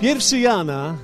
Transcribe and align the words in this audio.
Pierwszy 0.00 0.38
Jana, 0.38 0.98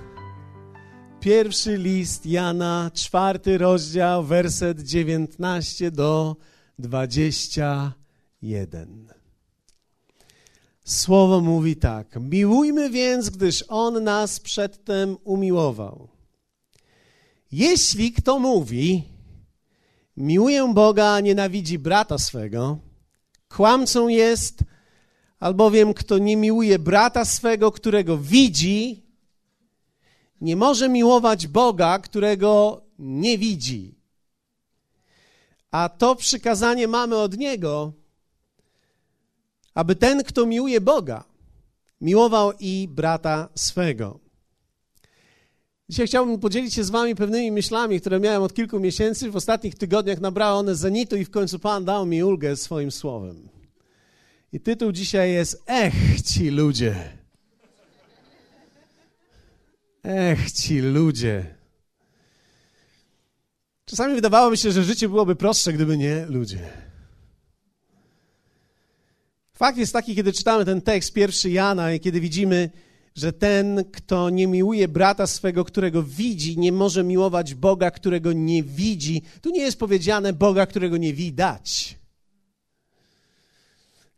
pierwszy 1.21 1.77
list 1.77 2.27
Jana, 2.27 2.91
czwarty 2.95 3.59
rozdział, 3.59 4.25
werset 4.25 4.81
19 4.81 5.91
do 5.91 6.37
21. 6.79 9.13
Słowo 10.85 11.41
mówi 11.41 11.77
tak: 11.77 12.17
Miłujmy 12.21 12.91
więc, 12.91 13.31
gdyż 13.31 13.65
On 13.69 14.05
nas 14.05 14.41
przedtem 14.41 15.17
umiłował. 15.25 16.09
Jeśli 17.53 18.13
kto 18.13 18.39
mówi, 18.39 19.05
miłuję 20.17 20.73
Boga, 20.75 21.21
nienawidzi 21.21 21.79
brata 21.79 22.19
swego, 22.19 22.79
kłamcą 23.49 24.09
jest, 24.09 24.65
albowiem 25.41 25.95
kto 25.95 26.19
nie 26.19 26.37
miłuje 26.37 26.79
brata 26.79 27.25
swego, 27.25 27.73
którego 27.73 28.19
widzi, 28.19 29.03
nie 30.41 30.57
może 30.57 30.89
miłować 30.89 31.47
Boga, 31.47 31.99
którego 31.99 32.83
nie 32.99 33.39
widzi. 33.39 33.95
A 35.71 35.89
to 35.89 36.17
przykazanie 36.17 36.89
mamy 36.89 37.17
od 37.17 37.37
Niego, 37.37 37.93
aby 39.75 39.97
ten, 39.97 40.25
kto 40.25 40.47
miłuje 40.47 40.81
Boga, 40.81 41.25
miłował 42.01 42.53
i 42.61 42.89
brata 42.91 43.49
swego. 43.55 44.27
Dzisiaj 45.89 46.07
chciałbym 46.07 46.41
podzielić 46.41 46.75
się 46.75 46.85
z 46.85 46.91
Wami 46.91 47.15
pewnymi 47.15 47.51
myślami, 47.53 48.01
które 48.01 48.21
miałem 48.21 48.43
od 48.43 48.55
kilku 48.55 48.81
miesięcy. 48.81 49.31
W 49.31 49.37
ostatnich 49.37 49.75
tygodniach 49.75 50.21
nabrały 50.21 50.59
one 50.59 50.75
zenitu 50.75 51.17
i 51.17 51.25
w 51.25 51.31
końcu 51.31 51.59
Pan 51.59 51.85
dał 51.85 52.07
mi 52.07 52.25
ulgę 52.25 52.57
swoim 52.57 52.91
słowem. 52.91 53.56
I 54.53 54.61
tytuł 54.61 54.93
dzisiaj 54.93 55.33
jest 55.33 55.63
Ech, 55.67 56.23
ci 56.23 56.51
ludzie. 56.51 56.95
Ech, 60.03 60.53
ci 60.53 60.81
ludzie. 60.81 61.55
Czasami 63.85 64.15
wydawało 64.15 64.51
mi 64.51 64.59
się, 64.59 64.73
że 64.73 64.85
życie 64.85 65.09
byłoby 65.09 65.37
prostsze, 65.37 65.73
gdyby 65.73 65.99
nie 65.99 66.27
ludzie. 66.27 66.59
Fakt 69.53 69.79
jest 69.79 69.93
taki, 69.93 70.15
kiedy 70.15 70.33
czytamy 70.33 70.65
ten 70.65 70.83
tekst, 70.83 71.13
pierwszy 71.13 71.51
Jana, 71.51 71.93
i 71.93 72.01
kiedy 72.01 72.21
widzimy, 72.21 72.71
że 73.15 73.33
ten, 73.33 73.85
kto 73.93 74.31
nie 74.31 74.47
miłuje 74.47 74.89
brata 74.89 75.27
swego, 75.27 75.65
którego 75.65 76.03
widzi, 76.03 76.59
nie 76.59 76.73
może 76.73 77.05
miłować 77.05 77.55
Boga, 77.55 77.91
którego 77.91 78.33
nie 78.33 78.63
widzi. 78.63 79.23
Tu 79.41 79.51
nie 79.51 79.61
jest 79.61 79.79
powiedziane 79.79 80.33
Boga, 80.33 80.67
którego 80.67 80.97
nie 80.97 81.15
widać. 81.15 81.99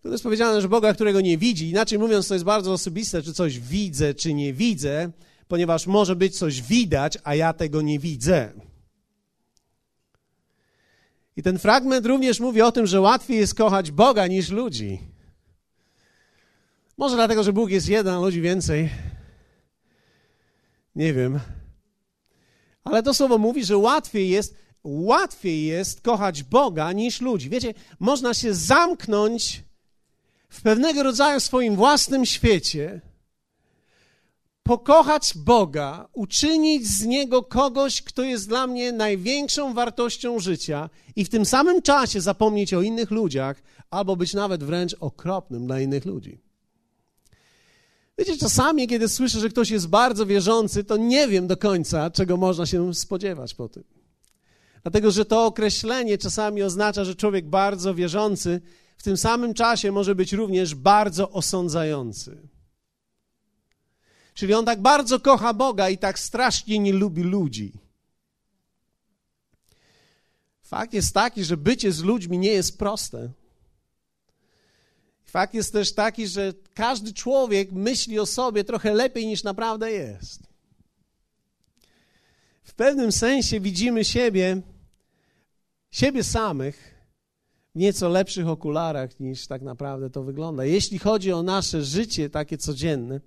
Tu 0.02 0.12
jest 0.12 0.24
powiedziane, 0.24 0.60
że 0.60 0.68
Boga, 0.68 0.94
którego 0.94 1.20
nie 1.20 1.38
widzi. 1.38 1.70
Inaczej 1.70 1.98
mówiąc, 1.98 2.28
to 2.28 2.34
jest 2.34 2.44
bardzo 2.44 2.72
osobiste, 2.72 3.22
czy 3.22 3.34
coś 3.34 3.60
widzę, 3.60 4.14
czy 4.14 4.34
nie 4.34 4.52
widzę, 4.52 5.10
ponieważ 5.48 5.86
może 5.86 6.16
być 6.16 6.38
coś 6.38 6.62
widać, 6.62 7.18
a 7.24 7.34
ja 7.34 7.52
tego 7.52 7.82
nie 7.82 7.98
widzę. 7.98 8.52
I 11.36 11.42
ten 11.42 11.58
fragment 11.58 12.06
również 12.06 12.40
mówi 12.40 12.62
o 12.62 12.72
tym, 12.72 12.86
że 12.86 13.00
łatwiej 13.00 13.38
jest 13.38 13.54
kochać 13.54 13.90
Boga 13.90 14.26
niż 14.26 14.50
ludzi. 14.50 15.00
Może 16.96 17.16
dlatego, 17.16 17.42
że 17.42 17.52
Bóg 17.52 17.70
jest 17.70 17.88
jeden, 17.88 18.14
a 18.14 18.20
ludzi 18.20 18.40
więcej. 18.40 18.90
Nie 20.96 21.14
wiem. 21.14 21.40
Ale 22.84 23.02
to 23.02 23.14
słowo 23.14 23.38
mówi, 23.38 23.64
że 23.64 23.76
łatwiej 23.76 24.28
jest, 24.28 24.54
łatwiej 24.84 25.66
jest 25.66 26.00
kochać 26.00 26.42
Boga 26.42 26.92
niż 26.92 27.20
ludzi. 27.20 27.50
Wiecie, 27.50 27.74
można 27.98 28.34
się 28.34 28.54
zamknąć 28.54 29.67
w 30.48 30.62
pewnego 30.62 31.02
rodzaju 31.02 31.40
swoim 31.40 31.76
własnym 31.76 32.26
świecie, 32.26 33.00
pokochać 34.62 35.32
Boga, 35.36 36.08
uczynić 36.12 36.86
z 36.86 37.04
Niego 37.04 37.42
kogoś, 37.42 38.02
kto 38.02 38.22
jest 38.22 38.48
dla 38.48 38.66
mnie 38.66 38.92
największą 38.92 39.74
wartością 39.74 40.38
życia 40.38 40.90
i 41.16 41.24
w 41.24 41.28
tym 41.28 41.46
samym 41.46 41.82
czasie 41.82 42.20
zapomnieć 42.20 42.74
o 42.74 42.82
innych 42.82 43.10
ludziach, 43.10 43.62
albo 43.90 44.16
być 44.16 44.34
nawet 44.34 44.64
wręcz 44.64 44.96
okropnym 45.00 45.66
dla 45.66 45.80
innych 45.80 46.04
ludzi. 46.04 46.40
Wiecie, 48.18 48.36
czasami, 48.36 48.88
kiedy 48.88 49.08
słyszę, 49.08 49.40
że 49.40 49.48
ktoś 49.48 49.70
jest 49.70 49.88
bardzo 49.88 50.26
wierzący, 50.26 50.84
to 50.84 50.96
nie 50.96 51.28
wiem 51.28 51.46
do 51.46 51.56
końca, 51.56 52.10
czego 52.10 52.36
można 52.36 52.66
się 52.66 52.94
spodziewać 52.94 53.54
po 53.54 53.68
tym. 53.68 53.84
Dlatego, 54.82 55.10
że 55.10 55.24
to 55.24 55.46
określenie 55.46 56.18
czasami 56.18 56.62
oznacza, 56.62 57.04
że 57.04 57.14
człowiek 57.14 57.48
bardzo 57.48 57.94
wierzący 57.94 58.60
w 58.98 59.02
tym 59.02 59.16
samym 59.16 59.54
czasie 59.54 59.92
może 59.92 60.14
być 60.14 60.32
również 60.32 60.74
bardzo 60.74 61.30
osądzający. 61.30 62.48
Czyli 64.34 64.54
on 64.54 64.64
tak 64.64 64.82
bardzo 64.82 65.20
kocha 65.20 65.54
Boga 65.54 65.88
i 65.88 65.98
tak 65.98 66.18
strasznie 66.18 66.78
nie 66.78 66.92
lubi 66.92 67.22
ludzi. 67.22 67.72
Fakt 70.62 70.92
jest 70.92 71.14
taki, 71.14 71.44
że 71.44 71.56
bycie 71.56 71.92
z 71.92 72.02
ludźmi 72.02 72.38
nie 72.38 72.50
jest 72.50 72.78
proste. 72.78 73.30
Fakt 75.24 75.54
jest 75.54 75.72
też 75.72 75.94
taki, 75.94 76.26
że 76.28 76.52
każdy 76.74 77.12
człowiek 77.12 77.72
myśli 77.72 78.18
o 78.18 78.26
sobie 78.26 78.64
trochę 78.64 78.94
lepiej 78.94 79.26
niż 79.26 79.42
naprawdę 79.42 79.92
jest. 79.92 80.40
W 82.62 82.74
pewnym 82.74 83.12
sensie 83.12 83.60
widzimy 83.60 84.04
siebie, 84.04 84.62
siebie 85.90 86.24
samych 86.24 86.97
nieco 87.78 88.08
lepszych 88.08 88.48
okularach 88.48 89.20
niż 89.20 89.46
tak 89.46 89.62
naprawdę 89.62 90.10
to 90.10 90.22
wygląda. 90.22 90.64
Jeśli 90.64 90.98
chodzi 90.98 91.32
o 91.32 91.42
nasze 91.42 91.84
życie 91.84 92.30
takie 92.30 92.58
codzienne, 92.58 93.20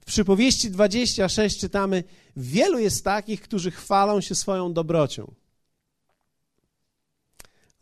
w 0.00 0.04
przypowieści 0.04 0.70
26 0.70 1.60
czytamy: 1.60 2.04
Wielu 2.36 2.78
jest 2.78 3.04
takich, 3.04 3.40
którzy 3.40 3.70
chwalą 3.70 4.20
się 4.20 4.34
swoją 4.34 4.72
dobrocią. 4.72 5.34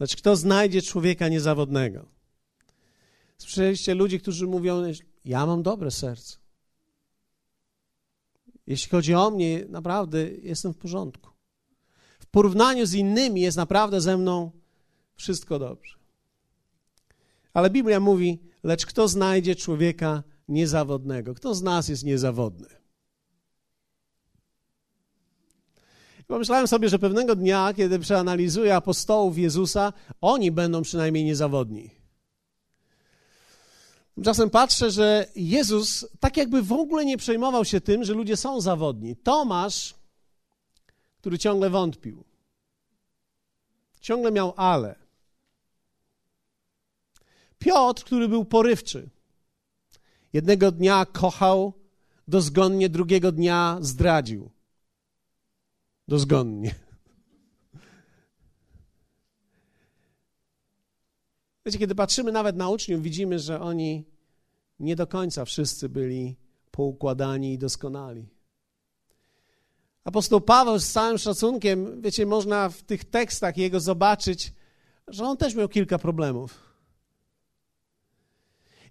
Lecz 0.00 0.16
kto 0.16 0.36
znajdzie 0.36 0.82
człowieka 0.82 1.28
niezawodnego? 1.28 2.06
Słyszeliście 3.38 3.94
ludzi, 3.94 4.20
którzy 4.20 4.46
mówią: 4.46 4.82
Ja 5.24 5.46
mam 5.46 5.62
dobre 5.62 5.90
serce. 5.90 6.36
Jeśli 8.66 8.90
chodzi 8.90 9.14
o 9.14 9.30
mnie, 9.30 9.64
naprawdę 9.68 10.30
jestem 10.30 10.72
w 10.72 10.78
porządku. 10.78 11.30
W 12.20 12.26
porównaniu 12.26 12.86
z 12.86 12.94
innymi 12.94 13.40
jest 13.40 13.56
naprawdę 13.56 14.00
ze 14.00 14.16
mną 14.16 14.50
wszystko 15.14 15.58
dobrze. 15.58 15.99
Ale 17.54 17.70
Biblia 17.70 18.00
mówi: 18.00 18.38
Lecz 18.62 18.86
kto 18.86 19.08
znajdzie 19.08 19.56
człowieka 19.56 20.22
niezawodnego? 20.48 21.34
Kto 21.34 21.54
z 21.54 21.62
nas 21.62 21.88
jest 21.88 22.04
niezawodny? 22.04 22.80
Pomyślałem 26.26 26.68
sobie, 26.68 26.88
że 26.88 26.98
pewnego 26.98 27.36
dnia, 27.36 27.74
kiedy 27.76 27.98
przeanalizuję 27.98 28.76
apostołów 28.76 29.38
Jezusa, 29.38 29.92
oni 30.20 30.50
będą 30.50 30.82
przynajmniej 30.82 31.24
niezawodni. 31.24 31.90
Tymczasem 34.14 34.50
patrzę, 34.50 34.90
że 34.90 35.26
Jezus 35.36 36.06
tak 36.20 36.36
jakby 36.36 36.62
w 36.62 36.72
ogóle 36.72 37.04
nie 37.04 37.16
przejmował 37.16 37.64
się 37.64 37.80
tym, 37.80 38.04
że 38.04 38.14
ludzie 38.14 38.36
są 38.36 38.60
zawodni. 38.60 39.16
Tomasz, 39.16 39.94
który 41.18 41.38
ciągle 41.38 41.70
wątpił, 41.70 42.24
ciągle 44.00 44.32
miał 44.32 44.52
ale. 44.56 44.94
Piotr, 47.60 48.04
który 48.04 48.28
był 48.28 48.44
porywczy, 48.44 49.10
jednego 50.32 50.72
dnia 50.72 51.06
kochał 51.06 51.72
dozgonnie, 52.28 52.88
drugiego 52.88 53.32
dnia 53.32 53.78
zdradził. 53.80 54.50
Dozgonnie. 56.08 56.74
Wiecie, 61.66 61.78
kiedy 61.78 61.94
patrzymy 61.94 62.32
nawet 62.32 62.56
na 62.56 62.68
uczniów, 62.68 63.02
widzimy, 63.02 63.38
że 63.38 63.60
oni 63.60 64.04
nie 64.78 64.96
do 64.96 65.06
końca 65.06 65.44
wszyscy 65.44 65.88
byli 65.88 66.36
poukładani 66.70 67.52
i 67.52 67.58
doskonali. 67.58 68.28
Apostoł 70.04 70.40
Paweł 70.40 70.78
z 70.78 70.92
całym 70.92 71.18
szacunkiem, 71.18 72.02
wiecie, 72.02 72.26
można 72.26 72.68
w 72.68 72.82
tych 72.82 73.04
tekstach 73.04 73.56
jego 73.56 73.80
zobaczyć, 73.80 74.52
że 75.08 75.24
on 75.24 75.36
też 75.36 75.54
miał 75.54 75.68
kilka 75.68 75.98
problemów. 75.98 76.69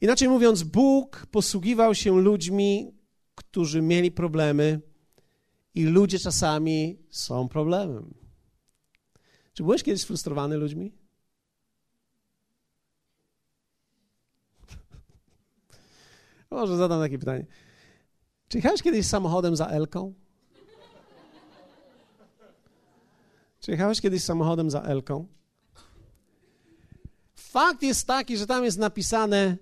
Inaczej 0.02 0.30
mówiąc, 0.30 0.64
Bóg 0.64 1.26
posługiwał 1.32 1.96
się 1.96 2.22
ludźmi, 2.22 2.92
którzy 3.36 3.82
mieli 3.82 4.12
problemy, 4.12 4.82
i 5.76 5.86
ludzie 5.86 6.20
czasami 6.20 7.00
są 7.10 7.48
problemem. 7.50 8.14
Czy 9.54 9.64
byłeś 9.64 9.84
kiedyś 9.84 10.04
frustrowany 10.04 10.58
ludźmi? 10.58 10.94
Może 16.52 16.78
zadam 16.78 17.00
takie 17.02 17.20
pytanie. 17.20 17.46
Czy 18.48 18.58
jechałeś 18.58 18.82
kiedyś 18.82 19.08
samochodem 19.08 19.56
za 19.56 19.66
Elką? 19.66 20.14
Czy 23.60 23.72
jechałeś 23.72 24.02
kiedyś 24.02 24.24
samochodem 24.24 24.70
za 24.70 24.82
Elką? 24.82 25.28
Fakt 27.36 27.84
jest 27.84 28.08
taki, 28.08 28.38
że 28.38 28.48
tam 28.48 28.66
jest 28.66 28.78
napisane: 28.78 29.58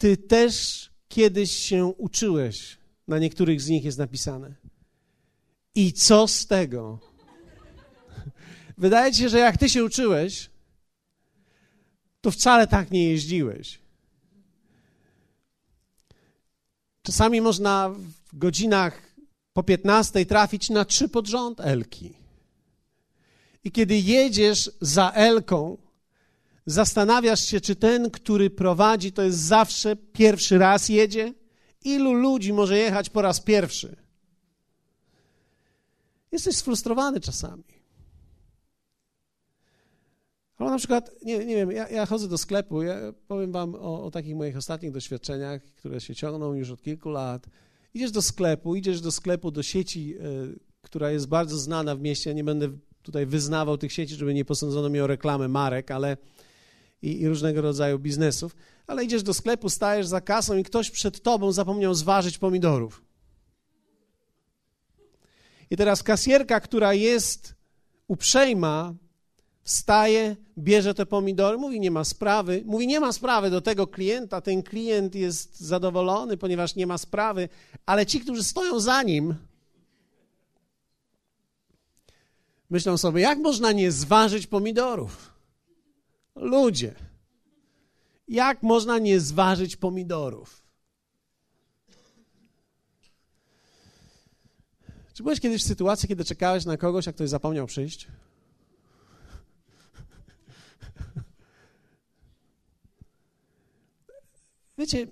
Ty 0.00 0.16
też 0.16 0.90
kiedyś 1.08 1.52
się 1.52 1.84
uczyłeś 1.84 2.78
Na 3.08 3.18
niektórych 3.18 3.60
z 3.60 3.68
nich 3.68 3.84
jest 3.84 3.98
napisane. 3.98 4.54
I 5.74 5.92
co 5.92 6.28
z 6.28 6.46
tego? 6.46 6.98
Wydaje 8.78 9.12
ci 9.12 9.18
się, 9.20 9.28
że 9.28 9.38
jak 9.38 9.56
ty 9.58 9.68
się 9.68 9.84
uczyłeś, 9.84 10.50
to 12.20 12.30
wcale 12.30 12.66
tak 12.66 12.90
nie 12.90 13.08
jeździłeś. 13.08 13.78
Czasami 17.02 17.40
można 17.40 17.88
w 18.32 18.38
godzinach 18.38 19.02
po 19.52 19.62
15 19.62 20.26
trafić 20.26 20.70
na 20.70 20.84
trzy 20.84 21.08
pod 21.08 21.26
rząd 21.26 21.60
Elki. 21.60 22.12
I 23.64 23.72
kiedy 23.72 23.98
jedziesz 23.98 24.70
za 24.80 25.10
Elką, 25.10 25.76
zastanawiasz 26.70 27.44
się, 27.44 27.60
czy 27.60 27.76
ten, 27.76 28.10
który 28.10 28.50
prowadzi, 28.50 29.12
to 29.12 29.22
jest 29.22 29.38
zawsze 29.38 29.96
pierwszy 29.96 30.58
raz 30.58 30.88
jedzie? 30.88 31.34
Ilu 31.84 32.12
ludzi 32.12 32.52
może 32.52 32.78
jechać 32.78 33.10
po 33.10 33.22
raz 33.22 33.40
pierwszy? 33.40 33.96
Jesteś 36.32 36.56
sfrustrowany 36.56 37.20
czasami. 37.20 37.64
Albo 40.58 40.70
na 40.70 40.78
przykład, 40.78 41.10
nie, 41.22 41.38
nie 41.38 41.56
wiem, 41.56 41.70
ja, 41.70 41.88
ja 41.88 42.06
chodzę 42.06 42.28
do 42.28 42.38
sklepu, 42.38 42.82
ja 42.82 42.96
powiem 43.28 43.52
wam 43.52 43.74
o, 43.74 44.04
o, 44.04 44.10
takich 44.10 44.36
moich 44.36 44.56
ostatnich 44.56 44.92
doświadczeniach, 44.92 45.62
które 45.62 46.00
się 46.00 46.14
ciągną 46.14 46.54
już 46.54 46.70
od 46.70 46.82
kilku 46.82 47.10
lat. 47.10 47.46
Idziesz 47.94 48.10
do 48.10 48.22
sklepu, 48.22 48.76
idziesz 48.76 49.00
do 49.00 49.12
sklepu, 49.12 49.50
do 49.50 49.62
sieci, 49.62 50.14
y, 50.16 50.58
która 50.82 51.10
jest 51.10 51.28
bardzo 51.28 51.58
znana 51.58 51.96
w 51.96 52.00
mieście. 52.00 52.30
Ja 52.30 52.36
nie 52.36 52.44
będę 52.44 52.68
tutaj 53.02 53.26
wyznawał 53.26 53.78
tych 53.78 53.92
sieci, 53.92 54.14
żeby 54.14 54.34
nie 54.34 54.44
posądzono 54.44 54.88
mnie 54.88 55.04
o 55.04 55.06
reklamę 55.06 55.48
marek, 55.48 55.90
ale 55.90 56.16
i, 57.02 57.20
i 57.20 57.28
różnego 57.28 57.60
rodzaju 57.60 57.98
biznesów. 57.98 58.56
Ale 58.86 59.04
idziesz 59.04 59.22
do 59.22 59.34
sklepu, 59.34 59.68
stajesz 59.68 60.06
za 60.06 60.20
kasą 60.20 60.56
i 60.56 60.64
ktoś 60.64 60.90
przed 60.90 61.22
tobą 61.22 61.52
zapomniał 61.52 61.94
zważyć 61.94 62.38
pomidorów. 62.38 63.02
I 65.70 65.76
teraz 65.76 66.02
kasjerka, 66.02 66.60
która 66.60 66.94
jest 66.94 67.54
uprzejma, 68.08 68.94
wstaje, 69.62 70.36
bierze 70.58 70.94
te 70.94 71.06
pomidory, 71.06 71.58
mówi 71.58 71.80
nie 71.80 71.90
ma 71.90 72.04
sprawy, 72.04 72.62
mówi 72.66 72.86
nie 72.86 73.00
ma 73.00 73.12
sprawy 73.12 73.50
do 73.50 73.60
tego 73.60 73.86
klienta, 73.86 74.40
ten 74.40 74.62
klient 74.62 75.14
jest 75.14 75.60
zadowolony, 75.60 76.36
ponieważ 76.36 76.74
nie 76.74 76.86
ma 76.86 76.98
sprawy, 76.98 77.48
ale 77.86 78.06
ci, 78.06 78.20
którzy 78.20 78.44
stoją 78.44 78.80
za 78.80 79.02
nim, 79.02 79.34
myślą 82.70 82.96
sobie, 82.96 83.22
jak 83.22 83.38
można 83.38 83.72
nie 83.72 83.92
zważyć 83.92 84.46
pomidorów? 84.46 85.29
Ludzie, 86.40 86.94
jak 88.28 88.62
można 88.62 88.98
nie 88.98 89.20
zważyć 89.20 89.76
pomidorów? 89.76 90.62
Czy 95.14 95.22
byłeś 95.22 95.40
kiedyś 95.40 95.62
w 95.62 95.66
sytuacji, 95.66 96.08
kiedy 96.08 96.24
czekałeś 96.24 96.64
na 96.64 96.76
kogoś, 96.76 97.08
a 97.08 97.12
ktoś 97.12 97.30
zapomniał 97.30 97.66
przyjść? 97.66 98.08
Wiecie, 104.78 105.06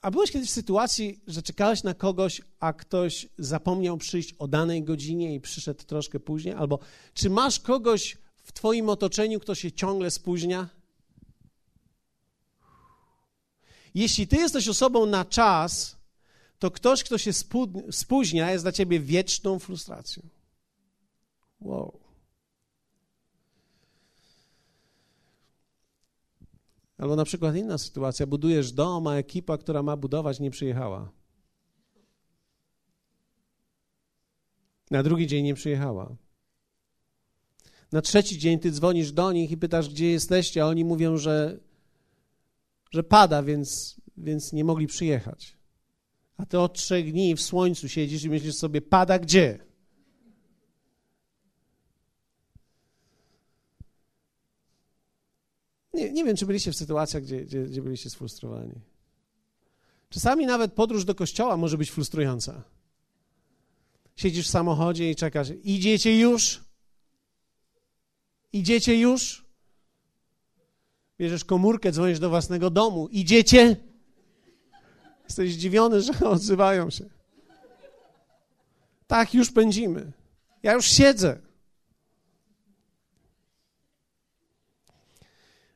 a 0.00 0.10
byłeś 0.10 0.30
kiedyś 0.30 0.48
w 0.48 0.52
sytuacji, 0.52 1.20
że 1.26 1.42
czekałeś 1.42 1.82
na 1.82 1.94
kogoś, 1.94 2.42
a 2.60 2.72
ktoś 2.72 3.28
zapomniał 3.38 3.98
przyjść 3.98 4.34
o 4.38 4.48
danej 4.48 4.82
godzinie 4.82 5.34
i 5.34 5.40
przyszedł 5.40 5.84
troszkę 5.84 6.20
później? 6.20 6.54
Albo 6.54 6.78
czy 7.14 7.30
masz 7.30 7.60
kogoś 7.60 8.18
w 8.46 8.52
Twoim 8.52 8.88
otoczeniu, 8.88 9.40
kto 9.40 9.54
się 9.54 9.72
ciągle 9.72 10.10
spóźnia? 10.10 10.68
Jeśli 13.94 14.28
Ty 14.28 14.36
jesteś 14.36 14.68
osobą 14.68 15.06
na 15.06 15.24
czas, 15.24 15.96
to 16.58 16.70
ktoś, 16.70 17.04
kto 17.04 17.18
się 17.18 17.32
spóźnia, 17.90 18.50
jest 18.50 18.64
dla 18.64 18.72
Ciebie 18.72 19.00
wieczną 19.00 19.58
frustracją. 19.58 20.22
Wow. 21.60 22.00
Albo 26.98 27.16
na 27.16 27.24
przykład 27.24 27.56
inna 27.56 27.78
sytuacja, 27.78 28.26
budujesz 28.26 28.72
dom, 28.72 29.06
a 29.06 29.14
ekipa, 29.14 29.58
która 29.58 29.82
ma 29.82 29.96
budować, 29.96 30.40
nie 30.40 30.50
przyjechała. 30.50 31.12
Na 34.90 35.02
drugi 35.02 35.26
dzień 35.26 35.44
nie 35.44 35.54
przyjechała. 35.54 36.16
Na 37.92 38.02
trzeci 38.02 38.38
dzień 38.38 38.58
ty 38.58 38.70
dzwonisz 38.70 39.12
do 39.12 39.32
nich 39.32 39.50
i 39.50 39.56
pytasz, 39.56 39.88
gdzie 39.88 40.10
jesteście, 40.10 40.62
a 40.62 40.66
oni 40.66 40.84
mówią, 40.84 41.16
że, 41.16 41.58
że 42.90 43.02
pada, 43.02 43.42
więc, 43.42 43.96
więc 44.16 44.52
nie 44.52 44.64
mogli 44.64 44.86
przyjechać. 44.86 45.56
A 46.36 46.46
ty 46.46 46.58
od 46.58 46.74
trzech 46.74 47.12
dni 47.12 47.34
w 47.34 47.42
słońcu 47.42 47.88
siedzisz 47.88 48.24
i 48.24 48.30
myślisz 48.30 48.54
sobie, 48.54 48.80
pada 48.80 49.18
gdzie? 49.18 49.58
Nie, 55.94 56.12
nie 56.12 56.24
wiem, 56.24 56.36
czy 56.36 56.46
byliście 56.46 56.72
w 56.72 56.76
sytuacjach, 56.76 57.22
gdzie, 57.22 57.40
gdzie, 57.40 57.62
gdzie 57.64 57.82
byliście 57.82 58.10
sfrustrowani. 58.10 58.80
Czasami 60.08 60.46
nawet 60.46 60.72
podróż 60.72 61.04
do 61.04 61.14
kościoła 61.14 61.56
może 61.56 61.78
być 61.78 61.90
frustrująca. 61.90 62.62
Siedzisz 64.16 64.46
w 64.46 64.50
samochodzie 64.50 65.10
i 65.10 65.16
czekasz. 65.16 65.48
Idziecie 65.62 66.18
już? 66.18 66.65
Idziecie 68.56 68.98
już? 68.98 69.44
Bierzesz 71.18 71.44
komórkę, 71.44 71.92
dzwonisz 71.92 72.18
do 72.18 72.28
własnego 72.28 72.70
domu. 72.70 73.08
Idziecie? 73.08 73.76
Jesteś 75.24 75.52
zdziwiony, 75.52 76.00
że 76.00 76.12
odzywają 76.36 76.90
się. 76.90 77.04
Tak, 79.06 79.34
już 79.34 79.50
pędzimy. 79.50 80.12
Ja 80.62 80.72
już 80.72 80.86
siedzę. 80.86 81.38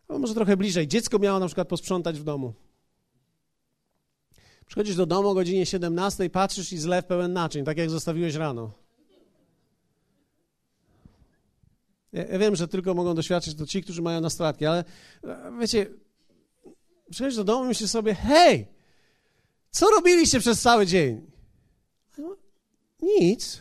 No, 0.08 0.18
może 0.18 0.34
trochę 0.34 0.56
bliżej. 0.56 0.88
Dziecko 0.88 1.18
miało 1.18 1.38
na 1.38 1.46
przykład 1.46 1.68
posprzątać 1.68 2.18
w 2.18 2.24
domu. 2.24 2.54
Przychodzisz 4.66 4.96
do 4.96 5.06
domu 5.06 5.28
o 5.28 5.34
godzinie 5.34 5.66
17, 5.66 6.30
patrzysz 6.30 6.72
i 6.72 6.78
zlew 6.78 7.06
pełen 7.06 7.32
naczyń, 7.32 7.64
tak 7.64 7.78
jak 7.78 7.90
zostawiłeś 7.90 8.34
rano. 8.34 8.79
Ja, 12.12 12.38
wiem, 12.38 12.56
że 12.56 12.68
tylko 12.68 12.94
mogą 12.94 13.14
doświadczyć 13.14 13.54
to 13.54 13.66
ci, 13.66 13.82
którzy 13.82 14.02
mają 14.02 14.20
nastolatki, 14.20 14.66
ale 14.66 14.84
e, 15.24 15.52
wiecie, 15.60 15.86
przychodzisz 17.10 17.36
do 17.36 17.44
domu 17.44 17.64
i 17.64 17.68
myślisz 17.68 17.90
sobie, 17.90 18.14
hej, 18.14 18.66
co 19.70 19.90
robiliście 19.90 20.40
przez 20.40 20.60
cały 20.60 20.86
dzień? 20.86 21.30
Nic. 23.02 23.60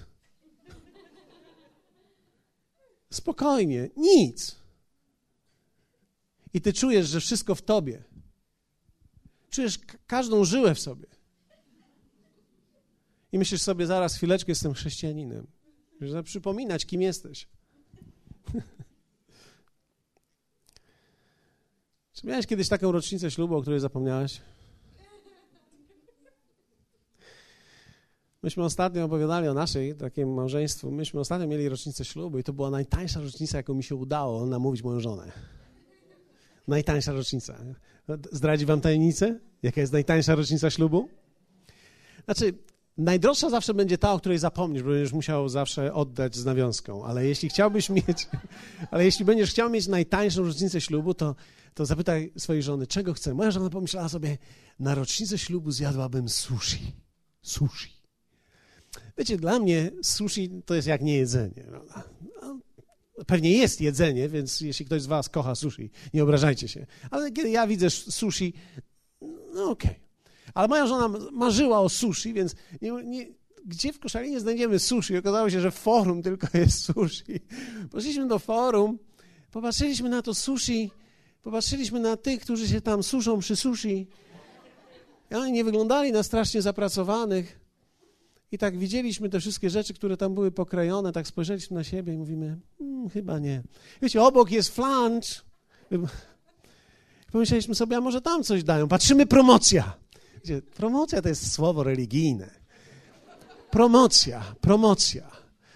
Spokojnie, 3.12 3.89
nic. 3.97 4.55
I 6.53 6.62
ty 6.62 6.73
czujesz, 6.73 7.07
że 7.07 7.19
wszystko 7.19 7.55
w 7.55 7.62
tobie. 7.62 8.03
Czujesz 9.50 9.79
każdą 10.07 10.45
żyłę 10.45 10.75
w 10.75 10.79
sobie. 10.79 11.07
I 13.31 13.39
myślisz 13.39 13.62
sobie, 13.62 13.85
zaraz 13.85 14.15
chwileczkę 14.15 14.51
jestem 14.51 14.73
chrześcijaninem. 14.73 15.47
Żeby 16.01 16.23
przypominać, 16.23 16.85
kim 16.85 17.01
jesteś. 17.01 17.47
Czy 22.13 22.27
miałeś 22.27 22.48
kiedyś 22.48 22.69
taką 22.69 22.91
rocznicę 22.91 23.31
ślubu, 23.31 23.55
o 23.55 23.62
której 23.62 23.79
zapomniałeś? 23.79 24.41
Myśmy 28.43 28.63
ostatnio 28.63 29.05
opowiadali 29.05 29.48
o 29.48 29.53
naszej 29.53 29.96
takim 29.96 30.34
małżeństwu. 30.34 30.91
Myśmy 30.91 31.19
ostatnio 31.19 31.48
mieli 31.48 31.69
rocznicę 31.69 32.05
ślubu 32.05 32.39
i 32.39 32.43
to 32.43 32.53
była 32.53 32.69
najtańsza 32.69 33.22
rocznica, 33.22 33.58
jaką 33.58 33.74
mi 33.74 33.84
się 33.84 33.96
udało 33.96 34.46
namówić 34.46 34.84
moją 34.84 35.00
żonę. 35.00 35.31
Najtańsza 36.67 37.12
rocznica. 37.12 37.58
Zdradzi 38.31 38.65
wam 38.65 38.81
tajemnicę? 38.81 39.39
Jaka 39.63 39.81
jest 39.81 39.93
najtańsza 39.93 40.36
rocznica 40.36 40.69
ślubu? 40.69 41.10
Znaczy, 42.25 42.53
najdroższa 42.99 43.49
zawsze 43.49 43.73
będzie 43.73 43.97
ta, 43.97 44.13
o 44.13 44.19
której 44.19 44.37
zapomnisz, 44.37 44.83
bo 44.83 44.89
będziesz 44.89 45.13
musiał 45.13 45.49
zawsze 45.49 45.93
oddać 45.93 46.35
z 46.35 46.45
nawiązką. 46.45 47.05
Ale 47.05 47.25
jeśli 47.25 47.49
chciałbyś 47.49 47.89
mieć, 47.99 48.27
ale 48.91 49.05
jeśli 49.05 49.25
będziesz 49.25 49.49
chciał 49.49 49.69
mieć 49.69 49.87
najtańszą 49.87 50.43
rocznicę 50.43 50.81
ślubu, 50.81 51.13
to, 51.13 51.35
to 51.73 51.85
zapytaj 51.85 52.33
swojej 52.37 52.63
żony, 52.63 52.87
czego 52.87 53.13
chce. 53.13 53.33
Moja 53.33 53.51
żona 53.51 53.69
pomyślała 53.69 54.09
sobie, 54.09 54.37
na 54.79 54.95
rocznicę 54.95 55.37
ślubu 55.37 55.71
zjadłabym 55.71 56.29
sushi. 56.29 56.91
Sushi. 57.41 57.99
Wiecie, 59.17 59.37
dla 59.37 59.59
mnie 59.59 59.91
sushi 60.03 60.61
to 60.65 60.75
jest 60.75 60.87
jak 60.87 61.01
niejedzenie. 61.01 61.63
Prawda? 61.63 62.03
Pewnie 63.27 63.51
jest 63.51 63.81
jedzenie, 63.81 64.29
więc 64.29 64.61
jeśli 64.61 64.85
ktoś 64.85 65.01
z 65.01 65.05
Was 65.05 65.29
kocha 65.29 65.55
sushi, 65.55 65.91
nie 66.13 66.23
obrażajcie 66.23 66.67
się. 66.67 66.85
Ale 67.11 67.31
kiedy 67.31 67.49
ja 67.49 67.67
widzę 67.67 67.89
sushi, 67.89 68.53
no 69.53 69.69
okej. 69.69 69.91
Okay. 69.91 70.08
Ale 70.53 70.67
moja 70.67 70.87
żona 70.87 71.19
marzyła 71.31 71.79
o 71.79 71.89
sushi, 71.89 72.33
więc 72.33 72.55
nie, 72.81 72.91
nie, 72.91 73.27
gdzie 73.65 73.93
w 73.93 73.99
Koszalinie 73.99 74.39
znajdziemy 74.39 74.79
sushi? 74.79 75.17
Okazało 75.17 75.49
się, 75.49 75.61
że 75.61 75.71
forum 75.71 76.23
tylko 76.23 76.47
jest 76.57 76.85
sushi. 76.85 77.39
Poszliśmy 77.91 78.27
do 78.27 78.39
forum, 78.39 78.99
popatrzyliśmy 79.51 80.09
na 80.09 80.21
to 80.21 80.33
sushi, 80.33 80.91
popatrzyliśmy 81.41 81.99
na 81.99 82.17
tych, 82.17 82.41
którzy 82.41 82.67
się 82.67 82.81
tam 82.81 83.03
suszą 83.03 83.39
przy 83.39 83.55
sushi. 83.55 84.07
I 85.31 85.35
oni 85.35 85.51
nie 85.51 85.63
wyglądali 85.63 86.11
na 86.11 86.23
strasznie 86.23 86.61
zapracowanych. 86.61 87.59
I 88.51 88.57
tak 88.57 88.77
widzieliśmy 88.77 89.29
te 89.29 89.39
wszystkie 89.39 89.69
rzeczy, 89.69 89.93
które 89.93 90.17
tam 90.17 90.33
były 90.33 90.51
pokrojone, 90.51 91.11
tak 91.11 91.27
spojrzeliśmy 91.27 91.75
na 91.75 91.83
siebie 91.83 92.13
i 92.13 92.17
mówimy, 92.17 92.57
hmm, 92.77 93.09
chyba 93.09 93.39
nie. 93.39 93.63
Wiecie, 94.01 94.23
obok 94.23 94.51
jest 94.51 94.75
flanch. 94.75 95.45
Pomyśleliśmy 97.31 97.75
sobie, 97.75 97.97
a 97.97 98.01
może 98.01 98.21
tam 98.21 98.43
coś 98.43 98.63
dają. 98.63 98.87
Patrzymy, 98.87 99.25
promocja. 99.25 99.93
Promocja 100.75 101.22
to 101.22 101.29
jest 101.29 101.51
słowo 101.51 101.84
religijne. 101.84 102.50
Promocja, 103.72 104.55
promocja. 104.62 105.31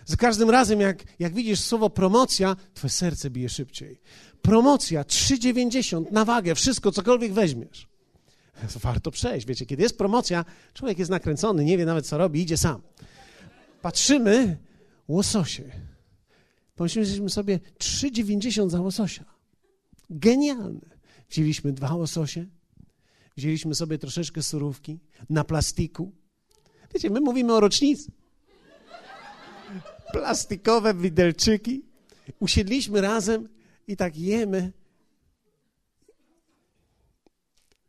Za 0.06 0.18
każdym 0.18 0.50
razem, 0.50 0.82
jak, 0.82 1.04
jak 1.20 1.34
widzisz 1.34 1.60
słowo 1.60 1.90
promocja, 1.90 2.56
twoje 2.74 2.92
serce 2.92 3.30
bije 3.30 3.50
szybciej. 3.50 4.02
Promocja 4.42 5.04
3,90 5.04 6.12
na 6.12 6.26
wagę, 6.26 6.56
wszystko, 6.56 6.92
cokolwiek 6.92 7.34
weźmiesz. 7.34 7.88
Warto 8.76 9.12
przejść. 9.12 9.48
Wiecie, 9.48 9.66
kiedy 9.66 9.84
jest 9.84 9.98
promocja, 9.98 10.46
człowiek 10.74 11.00
jest 11.00 11.12
nakręcony, 11.12 11.66
nie 11.66 11.78
wie 11.78 11.86
nawet 11.86 12.08
co 12.08 12.18
robi, 12.18 12.42
idzie 12.42 12.58
sam. 12.58 12.82
Patrzymy, 13.82 14.58
łososie. 15.08 15.64
Pomyśleliśmy 16.76 17.30
sobie 17.30 17.60
3,90 17.80 18.70
za 18.70 18.82
łososia. 18.82 19.26
Genialne. 20.10 20.94
Wzięliśmy 21.30 21.74
dwa 21.74 21.96
łososie, 21.96 22.46
wzięliśmy 23.38 23.76
sobie 23.76 23.98
troszeczkę 23.98 24.44
surówki 24.44 25.00
na 25.30 25.44
plastiku. 25.44 26.12
Wiecie, 26.94 27.10
my 27.10 27.22
mówimy 27.22 27.54
o 27.54 27.60
rocznicy. 27.60 28.12
Plastikowe 30.12 30.94
widelczyki. 30.94 31.86
Usiedliśmy 32.40 33.02
razem 33.02 33.50
i 33.88 33.98
tak 33.98 34.18
jemy. 34.18 34.72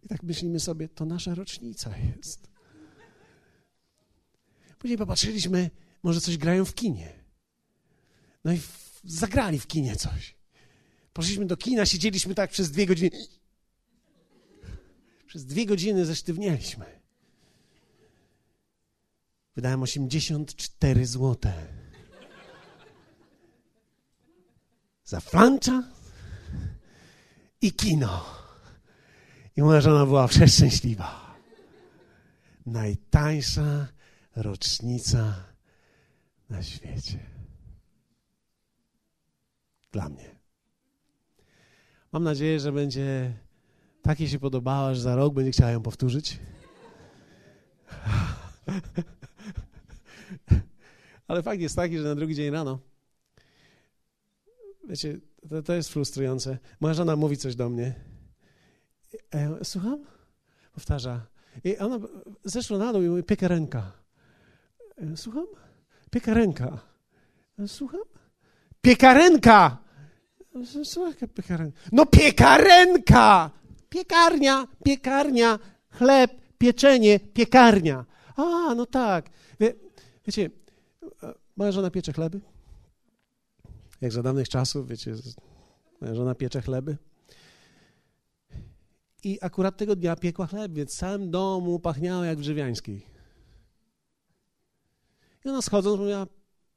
I 0.03 0.09
tak 0.09 0.23
myślimy 0.23 0.61
sobie, 0.61 0.89
to 0.89 1.05
nasza 1.05 1.35
rocznica 1.35 1.95
jest. 1.99 2.49
Później 4.79 4.99
popatrzyliśmy, 4.99 5.71
może 6.03 6.21
coś 6.21 6.37
grają 6.37 6.65
w 6.65 6.75
kinie. 6.75 7.25
No 8.45 8.53
i 8.53 8.59
w, 8.59 9.01
zagrali 9.05 9.59
w 9.59 9.67
kinie 9.67 9.97
coś. 9.97 10.37
Poszliśmy 11.13 11.47
do 11.47 11.57
kina, 11.57 11.87
siedzieliśmy 11.87 12.35
tak 12.35 12.51
przez 12.51 12.71
dwie 12.71 12.87
godziny. 12.87 13.11
Przez 15.35 15.47
dwie 15.47 15.67
godziny 15.67 16.05
zesztywnieliśmy. 16.07 16.87
Wydałem 19.57 19.83
84 19.83 21.07
złote. 21.07 21.53
Za 25.05 25.21
flancza 25.21 25.83
i 27.61 27.73
kino. 27.73 28.25
I 29.57 29.63
moja 29.63 29.81
żona 29.81 30.07
była 30.07 30.29
przeszczęśliwa. 30.29 31.37
Najtańsza 32.67 33.89
rocznica 34.37 35.45
na 36.51 36.63
świecie. 36.63 37.19
Dla 39.93 40.09
mnie. 40.09 40.39
Mam 42.13 42.23
nadzieję, 42.25 42.61
że 42.61 42.73
będzie 42.73 43.35
tak 44.05 44.21
jej 44.21 44.29
się 44.29 44.39
podobała, 44.39 44.95
że 44.95 45.01
za 45.01 45.17
rok 45.17 45.35
będzie 45.35 45.51
chciała 45.51 45.71
ją 45.71 45.83
powtórzyć. 45.83 46.39
Ale 51.29 51.43
fakt 51.43 51.61
jest 51.61 51.77
taki, 51.77 51.99
że 51.99 52.05
na 52.05 52.15
drugi 52.15 52.35
dzień 52.35 52.51
rano, 52.51 52.79
wiecie, 54.89 55.21
to, 55.51 55.63
to 55.63 55.75
jest 55.75 55.89
frustrujące. 55.89 56.59
Moja 56.81 56.95
żona 56.95 57.17
mówi 57.17 57.37
coś 57.37 57.57
do 57.57 57.69
mnie. 57.69 57.95
E, 59.35 59.65
słucham? 59.65 60.05
Powtarza. 60.75 61.27
I 61.65 61.79
ona 61.79 61.99
zeszła 62.45 62.79
na 62.79 62.93
dół 62.93 63.03
i 63.03 63.09
mówi, 63.09 63.23
piekarenka. 63.23 63.93
E, 64.97 65.17
słucham? 65.17 65.47
Piekarenka. 66.11 66.79
E, 67.59 67.69
słucham? 67.69 68.01
Piekarenka! 68.81 69.79
Słuchaj, 70.85 71.29
piekarenka. 71.29 71.79
No 71.93 72.07
piekarenka! 72.07 73.51
Piekarnia, 73.95 74.67
piekarnia, 74.85 75.59
chleb, 75.91 76.31
pieczenie, 76.59 77.21
piekarnia. 77.21 78.05
A, 78.37 78.75
no 78.75 78.87
tak. 78.87 79.31
Wie, 79.61 79.75
wiecie, 80.27 80.51
moja 81.57 81.73
żona 81.73 81.91
piecze 81.91 82.13
chleby. 82.13 82.41
Jak 84.01 84.13
za 84.13 84.23
dawnych 84.23 84.49
czasów, 84.49 84.89
wiecie, 84.89 85.15
moja 86.01 86.15
żona 86.15 86.35
piecze 86.35 86.63
chleby. 86.63 86.97
I 89.25 89.39
akurat 89.43 89.77
tego 89.77 89.97
dnia 89.97 90.17
piekła 90.17 90.47
chleb, 90.47 90.73
więc 90.73 90.95
w 90.95 90.99
całym 90.99 91.31
domu 91.31 91.79
pachniało 91.79 92.25
jak 92.25 92.39
w 92.39 92.41
Drzewiańskiej. 92.41 93.07
I 95.45 95.49
ona 95.49 95.63
schodząc 95.63 95.99
mówiła, 95.99 96.27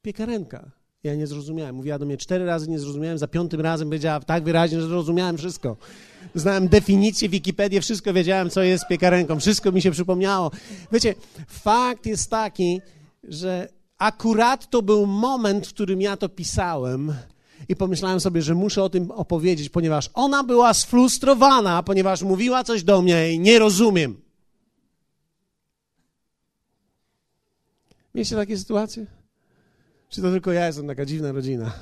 piekarenka. 0.01 0.71
Ja 1.07 1.15
nie 1.15 1.27
zrozumiałem. 1.27 1.75
Mówiła 1.75 1.99
do 1.99 2.05
mnie 2.05 2.17
cztery 2.17 2.45
razy, 2.45 2.69
nie 2.69 2.79
zrozumiałem. 2.79 3.17
Za 3.17 3.27
piątym 3.27 3.61
razem 3.61 3.87
powiedziała 3.87 4.19
tak 4.19 4.43
wyraźnie, 4.43 4.81
że 4.81 4.87
zrozumiałem 4.87 5.37
wszystko. 5.37 5.77
Znałem 6.35 6.67
definicję, 6.67 7.29
Wikipedię, 7.29 7.81
wszystko 7.81 8.13
wiedziałem, 8.13 8.49
co 8.49 8.63
jest 8.63 8.87
piekarenką. 8.87 9.39
Wszystko 9.39 9.71
mi 9.71 9.81
się 9.81 9.91
przypomniało. 9.91 10.51
Wiecie, 10.91 11.15
fakt 11.47 12.05
jest 12.05 12.29
taki, 12.29 12.81
że 13.23 13.67
akurat 13.97 14.69
to 14.69 14.81
był 14.81 15.05
moment, 15.05 15.67
w 15.67 15.73
którym 15.73 16.01
ja 16.01 16.17
to 16.17 16.29
pisałem 16.29 17.13
i 17.69 17.75
pomyślałem 17.75 18.19
sobie, 18.19 18.41
że 18.41 18.55
muszę 18.55 18.83
o 18.83 18.89
tym 18.89 19.11
opowiedzieć, 19.11 19.69
ponieważ 19.69 20.09
ona 20.13 20.43
była 20.43 20.73
sfrustrowana, 20.73 21.83
ponieważ 21.83 22.21
mówiła 22.21 22.63
coś 22.63 22.83
do 22.83 23.01
mnie 23.01 23.33
i 23.33 23.39
nie 23.39 23.59
rozumiem. 23.59 24.21
Mieliście 28.15 28.35
takie 28.35 28.57
sytuacje? 28.57 29.16
Czy 30.09 30.21
to 30.21 30.31
tylko 30.31 30.51
ja 30.51 30.67
jestem 30.67 30.87
taka 30.87 31.05
dziwna 31.05 31.31
rodzina? 31.31 31.73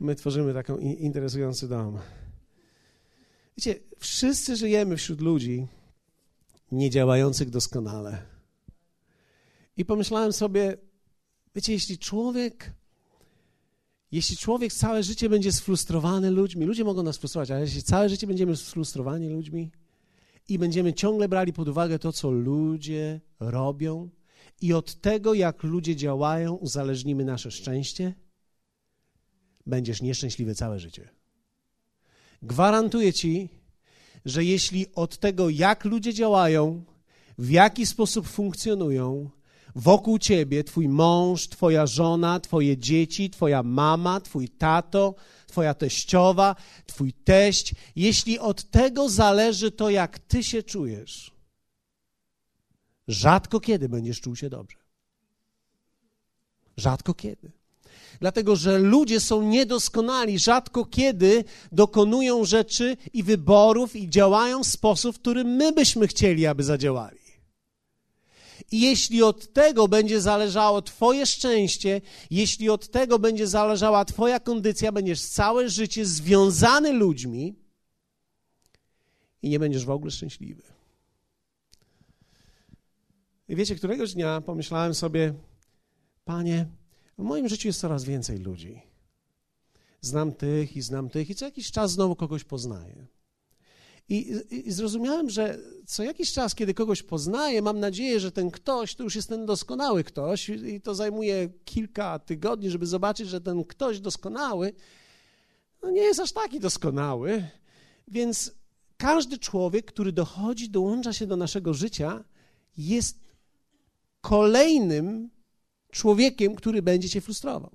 My 0.00 0.14
tworzymy 0.14 0.54
taką 0.54 0.78
interesujący 0.78 1.68
dom. 1.68 1.98
Wiecie, 3.56 3.80
wszyscy 3.98 4.56
żyjemy 4.56 4.96
wśród 4.96 5.20
ludzi 5.20 5.66
niedziałających 6.72 7.50
doskonale. 7.50 8.22
I 9.76 9.84
pomyślałem 9.84 10.32
sobie, 10.32 10.76
wiecie, 11.54 11.72
jeśli 11.72 11.98
człowiek, 11.98 12.72
jeśli 14.12 14.36
człowiek 14.36 14.72
całe 14.72 15.02
życie 15.02 15.28
będzie 15.28 15.52
sfrustrowany 15.52 16.30
ludźmi, 16.30 16.66
ludzie 16.66 16.84
mogą 16.84 17.02
nas 17.02 17.18
frustrować, 17.18 17.50
ale 17.50 17.60
jeśli 17.60 17.82
całe 17.82 18.08
życie 18.08 18.26
będziemy 18.26 18.56
sfrustrowani 18.56 19.28
ludźmi 19.28 19.70
i 20.48 20.58
będziemy 20.58 20.92
ciągle 20.92 21.28
brali 21.28 21.52
pod 21.52 21.68
uwagę 21.68 21.98
to, 21.98 22.12
co 22.12 22.30
ludzie 22.30 23.20
robią, 23.40 24.08
i 24.60 24.72
od 24.72 25.00
tego, 25.00 25.34
jak 25.34 25.62
ludzie 25.62 25.96
działają, 25.96 26.54
uzależnimy 26.54 27.24
nasze 27.24 27.50
szczęście, 27.50 28.14
będziesz 29.66 30.02
nieszczęśliwy 30.02 30.54
całe 30.54 30.80
życie. 30.80 31.08
Gwarantuję 32.42 33.12
ci, 33.12 33.48
że 34.24 34.44
jeśli 34.44 34.86
od 34.94 35.18
tego, 35.18 35.48
jak 35.48 35.84
ludzie 35.84 36.14
działają, 36.14 36.84
w 37.38 37.50
jaki 37.50 37.86
sposób 37.86 38.28
funkcjonują, 38.28 39.30
wokół 39.74 40.18
ciebie, 40.18 40.64
twój 40.64 40.88
mąż, 40.88 41.48
twoja 41.48 41.86
żona, 41.86 42.40
twoje 42.40 42.78
dzieci, 42.78 43.30
twoja 43.30 43.62
mama, 43.62 44.20
twój 44.20 44.48
tato, 44.48 45.14
twoja 45.46 45.74
teściowa, 45.74 46.56
twój 46.86 47.12
teść, 47.12 47.74
jeśli 47.96 48.38
od 48.38 48.70
tego 48.70 49.08
zależy 49.08 49.70
to, 49.70 49.90
jak 49.90 50.18
ty 50.18 50.42
się 50.42 50.62
czujesz, 50.62 51.32
rzadko 53.10 53.60
kiedy 53.60 53.88
będziesz 53.88 54.20
czuł 54.20 54.36
się 54.36 54.50
dobrze. 54.50 54.76
Rzadko 56.76 57.14
kiedy. 57.14 57.50
Dlatego, 58.20 58.56
że 58.56 58.78
ludzie 58.78 59.20
są 59.20 59.42
niedoskonali, 59.42 60.38
rzadko 60.38 60.84
kiedy 60.84 61.44
dokonują 61.72 62.44
rzeczy 62.44 62.96
i 63.12 63.22
wyborów 63.22 63.96
i 63.96 64.08
działają 64.08 64.64
w 64.64 64.66
sposób, 64.66 65.16
w 65.16 65.18
którym 65.18 65.48
my 65.48 65.72
byśmy 65.72 66.06
chcieli, 66.06 66.46
aby 66.46 66.64
zadziałali. 66.64 67.20
I 68.72 68.80
jeśli 68.80 69.22
od 69.22 69.52
tego 69.52 69.88
będzie 69.88 70.20
zależało 70.20 70.82
Twoje 70.82 71.26
szczęście, 71.26 72.00
jeśli 72.30 72.70
od 72.70 72.90
tego 72.90 73.18
będzie 73.18 73.46
zależała 73.46 74.04
Twoja 74.04 74.40
kondycja, 74.40 74.92
będziesz 74.92 75.22
całe 75.22 75.68
życie 75.68 76.06
związany 76.06 76.92
ludźmi 76.92 77.54
i 79.42 79.48
nie 79.48 79.58
będziesz 79.58 79.84
w 79.84 79.90
ogóle 79.90 80.10
szczęśliwy. 80.10 80.62
I 83.50 83.56
wiecie, 83.56 83.74
któregoś 83.74 84.14
dnia 84.14 84.40
pomyślałem 84.40 84.94
sobie, 84.94 85.34
Panie, 86.24 86.66
w 87.18 87.22
moim 87.22 87.48
życiu 87.48 87.68
jest 87.68 87.80
coraz 87.80 88.04
więcej 88.04 88.38
ludzi. 88.38 88.82
Znam 90.00 90.32
tych 90.32 90.76
i 90.76 90.82
znam 90.82 91.10
tych, 91.10 91.30
i 91.30 91.34
co 91.34 91.44
jakiś 91.44 91.70
czas 91.70 91.92
znowu 91.92 92.16
kogoś 92.16 92.44
poznaję. 92.44 93.06
I, 94.08 94.34
I, 94.50 94.72
zrozumiałem, 94.72 95.30
że 95.30 95.58
co 95.86 96.02
jakiś 96.02 96.32
czas, 96.32 96.54
kiedy 96.54 96.74
kogoś 96.74 97.02
poznaję, 97.02 97.62
mam 97.62 97.80
nadzieję, 97.80 98.20
że 98.20 98.32
ten 98.32 98.50
ktoś 98.50 98.94
to 98.94 99.04
już 99.04 99.16
jest 99.16 99.28
ten 99.28 99.46
doskonały 99.46 100.04
ktoś, 100.04 100.48
i 100.48 100.80
to 100.80 100.94
zajmuje 100.94 101.48
kilka 101.64 102.18
tygodni, 102.18 102.70
żeby 102.70 102.86
zobaczyć, 102.86 103.28
że 103.28 103.40
ten 103.40 103.64
ktoś 103.64 104.00
doskonały 104.00 104.72
no 105.82 105.90
nie 105.90 106.02
jest 106.02 106.20
aż 106.20 106.32
taki 106.32 106.60
doskonały. 106.60 107.48
Więc 108.08 108.54
każdy 108.96 109.38
człowiek, 109.38 109.86
który 109.86 110.12
dochodzi, 110.12 110.70
dołącza 110.70 111.12
się 111.12 111.26
do 111.26 111.36
naszego 111.36 111.74
życia, 111.74 112.24
jest 112.76 113.29
kolejnym 114.20 115.30
człowiekiem, 115.90 116.54
który 116.54 116.82
będzie 116.82 117.08
cię 117.08 117.20
frustrował. 117.20 117.70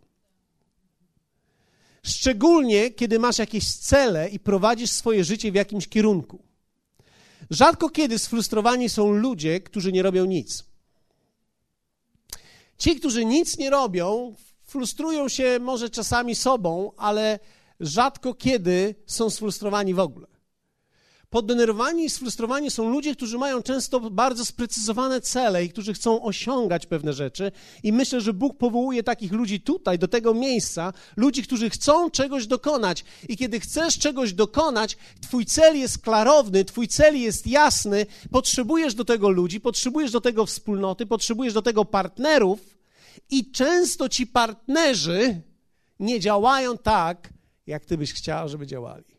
Szczególnie, 2.03 2.91
kiedy 2.91 3.19
masz 3.19 3.37
jakieś 3.37 3.73
cele 3.73 4.29
i 4.29 4.39
prowadzisz 4.39 4.91
swoje 4.91 5.23
życie 5.23 5.51
w 5.51 5.55
jakimś 5.55 5.87
kierunku. 5.87 6.43
Rzadko 7.49 7.89
kiedy 7.89 8.19
sfrustrowani 8.19 8.89
są 8.89 9.11
ludzie, 9.11 9.59
którzy 9.59 9.91
nie 9.91 10.03
robią 10.03 10.25
nic. 10.25 10.63
Ci, 12.77 12.95
którzy 12.95 13.25
nic 13.25 13.57
nie 13.57 13.69
robią, 13.69 14.35
frustrują 14.63 15.29
się 15.29 15.59
może 15.59 15.89
czasami 15.89 16.35
sobą, 16.35 16.91
ale 16.97 17.39
rzadko 17.79 18.33
kiedy 18.33 18.95
są 19.05 19.29
sfrustrowani 19.29 19.93
w 19.93 19.99
ogóle. 19.99 20.34
Poddenerwowani 21.29 22.05
i 22.05 22.09
sfrustrowani 22.09 22.71
są 22.71 22.89
ludzie, 22.89 23.15
którzy 23.15 23.37
mają 23.37 23.61
często 23.61 23.99
bardzo 23.99 24.45
sprecyzowane 24.45 25.21
cele 25.21 25.65
i 25.65 25.69
którzy 25.69 25.93
chcą 25.93 26.23
osiągać 26.23 26.85
pewne 26.85 27.13
rzeczy. 27.13 27.51
I 27.83 27.93
myślę, 27.93 28.21
że 28.21 28.33
Bóg 28.33 28.57
powołuje 28.57 29.03
takich 29.03 29.31
ludzi 29.31 29.61
tutaj, 29.61 29.99
do 29.99 30.07
tego 30.07 30.33
miejsca, 30.33 30.93
ludzi, 31.17 31.43
którzy 31.43 31.69
chcą 31.69 32.11
czegoś 32.11 32.47
dokonać. 32.47 33.05
I 33.29 33.37
kiedy 33.37 33.59
chcesz 33.59 33.99
czegoś 33.99 34.33
dokonać, 34.33 34.97
Twój 35.21 35.45
cel 35.45 35.77
jest 35.77 35.97
klarowny, 35.97 36.65
Twój 36.65 36.87
cel 36.87 37.21
jest 37.21 37.47
jasny, 37.47 38.05
potrzebujesz 38.31 38.93
do 38.93 39.05
tego 39.05 39.29
ludzi, 39.29 39.61
potrzebujesz 39.61 40.11
do 40.11 40.21
tego 40.21 40.45
wspólnoty, 40.45 41.05
potrzebujesz 41.05 41.53
do 41.53 41.61
tego 41.61 41.85
partnerów. 41.85 42.59
I 43.29 43.51
często 43.51 44.09
ci 44.09 44.27
partnerzy 44.27 45.41
nie 45.99 46.19
działają 46.19 46.77
tak, 46.77 47.29
jak 47.67 47.85
Ty 47.85 47.97
byś 47.97 48.13
chciał, 48.13 48.49
żeby 48.49 48.67
działali. 48.67 49.14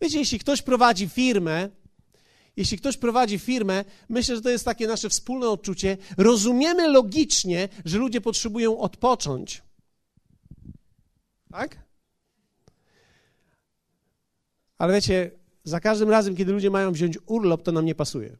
Wiecie, 0.00 0.18
jeśli 0.18 0.38
ktoś 0.38 0.62
prowadzi 0.62 1.08
firmę, 1.08 1.68
jeśli 2.56 2.78
ktoś 2.78 2.96
prowadzi 2.96 3.38
firmę, 3.38 3.84
myślę, 4.08 4.36
że 4.36 4.42
to 4.42 4.50
jest 4.50 4.64
takie 4.64 4.86
nasze 4.86 5.08
wspólne 5.08 5.48
odczucie. 5.48 5.96
Rozumiemy 6.16 6.88
logicznie, 6.88 7.68
że 7.84 7.98
ludzie 7.98 8.20
potrzebują 8.20 8.78
odpocząć. 8.78 9.62
Tak? 11.50 11.86
Ale 14.78 14.94
wiecie, 14.94 15.30
za 15.64 15.80
każdym 15.80 16.10
razem, 16.10 16.36
kiedy 16.36 16.52
ludzie 16.52 16.70
mają 16.70 16.92
wziąć 16.92 17.18
urlop, 17.26 17.62
to 17.62 17.72
nam 17.72 17.84
nie 17.84 17.94
pasuje. 17.94 18.36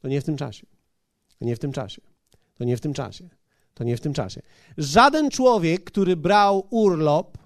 To 0.00 0.08
nie 0.08 0.20
w 0.20 0.24
tym 0.24 0.36
czasie. 0.36 0.66
To 1.38 1.44
nie 1.44 1.56
w 1.56 1.58
tym 1.58 1.72
czasie. 1.72 2.02
To 2.54 2.64
nie 2.64 2.76
w 2.76 2.80
tym 2.80 2.92
czasie. 2.92 3.28
To 3.74 3.84
nie 3.84 3.96
w 3.96 4.00
tym 4.00 4.12
czasie. 4.12 4.42
Żaden 4.78 5.30
człowiek, 5.30 5.84
który 5.84 6.16
brał 6.16 6.66
urlop, 6.70 7.38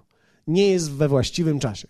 nie 0.47 0.67
jest 0.67 0.91
we 0.91 1.07
właściwym 1.07 1.59
czasie. 1.59 1.87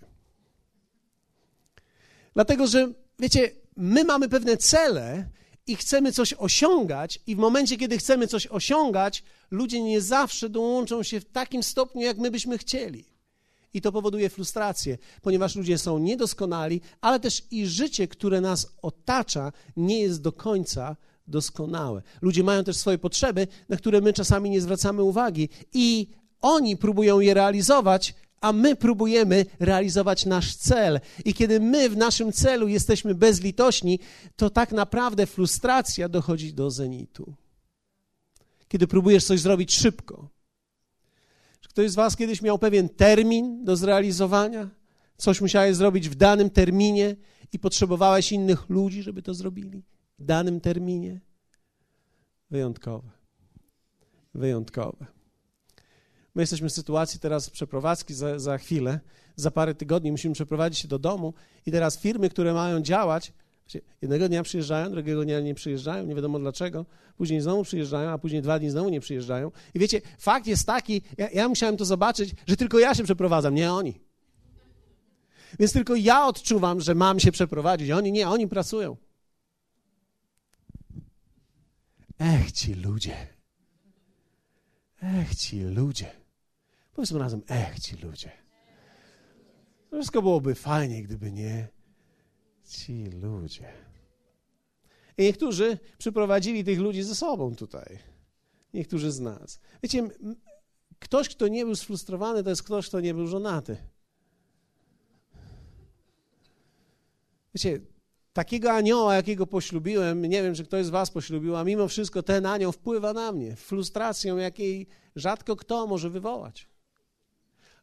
Dlatego, 2.36 2.68
że 2.68 2.94
wiecie, 3.20 3.51
my 3.77 4.04
mamy 4.04 4.30
pewne 4.30 4.58
cele 4.58 5.30
i 5.68 5.75
chcemy 5.75 6.12
coś 6.12 6.34
osiągać, 6.34 7.20
i 7.27 7.36
w 7.36 7.39
momencie, 7.39 7.77
kiedy 7.77 7.98
chcemy 7.98 8.27
coś 8.27 8.48
osiągać, 8.48 9.24
ludzie 9.51 9.82
nie 9.82 10.01
zawsze 10.01 10.50
dołączą 10.50 11.04
się 11.04 11.20
w 11.20 11.25
takim 11.25 11.63
stopniu, 11.63 12.01
jak 12.01 12.18
my 12.18 12.32
byśmy 12.32 12.58
chcieli. 12.58 13.06
I 13.74 13.82
to 13.82 13.92
powoduje 13.92 14.30
frustrację, 14.30 14.98
ponieważ 15.22 15.56
ludzie 15.56 15.77
są 15.77 15.98
niedoskonali, 15.98 16.82
ale 17.01 17.20
też 17.20 17.44
i 17.51 17.68
życie, 17.68 18.08
które 18.08 18.42
nas 18.42 18.68
otacza, 18.82 19.51
nie 19.77 20.00
jest 20.00 20.22
do 20.22 20.32
końca 20.32 20.96
doskonałe. 21.27 22.01
Ludzie 22.22 22.44
mają 22.44 22.63
też 22.63 22.77
swoje 22.77 22.98
potrzeby, 22.98 23.48
na 23.70 23.77
które 23.77 24.01
my 24.01 24.13
czasami 24.13 24.50
nie 24.50 24.62
zwracamy 24.62 25.04
uwagi, 25.04 25.50
i 25.74 26.08
oni 26.42 26.77
próbują 26.77 27.20
je 27.20 27.34
realizować, 27.34 28.13
a 28.46 28.54
my 28.54 28.75
próbujemy 28.75 29.46
realizować 29.60 30.25
nasz 30.25 30.56
cel. 30.56 31.00
I 31.25 31.34
kiedy 31.34 31.60
my 31.60 31.90
w 31.90 31.98
naszym 31.98 32.31
celu 32.31 32.68
jesteśmy 32.68 33.16
bezlitośni, 33.16 34.00
to 34.36 34.50
tak 34.50 34.72
naprawdę 34.72 35.25
frustracja 35.25 36.10
dochodzi 36.10 36.53
do 36.53 36.72
zenitu. 36.72 37.34
Kiedy 38.68 38.88
próbujesz 38.88 39.25
coś 39.25 39.40
zrobić 39.40 39.75
szybko. 39.75 40.29
Czy 41.62 41.70
ktoś 41.70 41.92
z 41.92 41.96
Was 41.96 42.16
kiedyś 42.16 42.42
miał 42.42 42.60
pewien 42.60 42.90
termin 42.90 43.64
do 43.64 43.75
zrealizowania? 43.75 44.70
Coś 45.18 45.42
musiałeś 45.42 45.75
zrobić 45.75 46.10
w 46.10 46.16
danym 46.16 46.50
terminie 46.50 47.16
i 47.53 47.60
potrzebowałeś 47.60 48.31
innych 48.31 48.70
ludzi, 48.70 49.03
żeby 49.03 49.22
to 49.22 49.34
zrobili? 49.34 49.84
W 50.20 50.25
danym 50.25 50.62
terminie? 50.62 51.22
Wyjątkowe. 52.51 53.10
Wyjątkowe. 54.34 55.15
My 56.35 56.41
jesteśmy 56.41 56.69
w 56.69 56.74
sytuacji 56.74 57.19
teraz 57.19 57.50
przeprowadzki 57.50 58.13
za, 58.13 58.39
za 58.39 58.57
chwilę, 58.57 59.00
za 59.35 59.51
parę 59.51 59.75
tygodni 59.75 60.11
musimy 60.11 60.33
przeprowadzić 60.33 60.79
się 60.79 60.87
do 60.87 61.00
domu 61.00 61.33
i 61.65 61.71
teraz 61.71 61.98
firmy, 61.98 62.29
które 62.29 62.53
mają 62.53 62.81
działać, 62.81 63.33
jednego 64.01 64.29
dnia 64.29 64.43
przyjeżdżają, 64.43 64.91
drugiego 64.91 65.24
dnia 65.24 65.39
nie 65.39 65.55
przyjeżdżają, 65.55 66.05
nie 66.05 66.15
wiadomo 66.15 66.39
dlaczego, 66.39 66.85
później 67.17 67.41
znowu 67.41 67.63
przyjeżdżają, 67.63 68.09
a 68.09 68.17
później 68.17 68.41
dwa 68.41 68.59
dni 68.59 68.69
znowu 68.69 68.89
nie 68.89 69.00
przyjeżdżają. 69.00 69.51
I 69.74 69.79
wiecie, 69.79 70.01
fakt 70.19 70.48
jest 70.48 70.67
taki, 70.67 71.01
ja, 71.17 71.29
ja 71.29 71.50
musiałem 71.50 71.77
to 71.77 71.85
zobaczyć, 71.85 72.35
że 72.48 72.55
tylko 72.55 72.79
ja 72.79 72.95
się 72.95 73.03
przeprowadzam, 73.03 73.55
nie 73.55 73.74
oni. 73.74 74.00
Więc 75.59 75.74
tylko 75.74 75.95
ja 75.95 76.27
odczuwam, 76.27 76.81
że 76.81 76.95
mam 76.95 77.19
się 77.19 77.31
przeprowadzić. 77.31 77.91
Oni 77.91 78.11
nie, 78.11 78.29
oni 78.29 78.48
pracują. 78.48 78.98
Ech, 82.19 82.51
ci 82.51 82.74
ludzie. 82.74 83.27
Ech, 85.01 85.35
ci 85.35 85.59
ludzie. 85.59 86.25
Powiedzmy 86.96 87.20
razem, 87.20 87.42
ech, 87.48 87.79
ci 87.79 87.96
ludzie. 87.96 88.31
Wszystko 89.92 90.22
byłoby 90.22 90.55
fajnie, 90.55 91.03
gdyby 91.03 91.31
nie 91.31 91.68
ci 92.68 93.05
ludzie. 93.05 93.74
I 95.18 95.24
niektórzy 95.24 95.77
przyprowadzili 95.98 96.64
tych 96.64 96.79
ludzi 96.79 97.03
ze 97.03 97.16
sobą 97.16 97.55
tutaj. 97.55 98.00
Niektórzy 98.74 99.12
z 99.12 99.20
nas. 99.20 99.60
Wiecie, 99.84 100.10
ktoś, 101.00 101.29
kto 101.29 101.48
nie 101.48 101.66
był 101.66 101.75
sfrustrowany, 101.75 102.44
to 102.44 102.50
jest 102.50 102.64
ktoś, 102.64 102.88
kto 102.88 103.00
nie 103.00 103.14
był 103.14 103.27
żonaty. 103.27 103.77
Wiecie, 107.55 107.79
takiego 108.34 108.72
anioła, 108.72 109.16
jakiego 109.16 109.48
poślubiłem, 109.48 110.22
nie 110.22 110.44
wiem, 110.44 110.55
czy 110.55 110.64
ktoś 110.64 110.86
z 110.86 110.90
was 110.90 111.12
poślubił, 111.12 111.55
a 111.55 111.64
mimo 111.64 111.88
wszystko 111.88 112.24
ten 112.24 112.46
anioł 112.46 112.72
wpływa 112.72 113.14
na 113.14 113.31
mnie 113.31 113.55
frustracją, 113.55 114.38
jakiej 114.38 114.88
rzadko 115.16 115.55
kto 115.55 115.88
może 115.88 116.10
wywołać. 116.10 116.75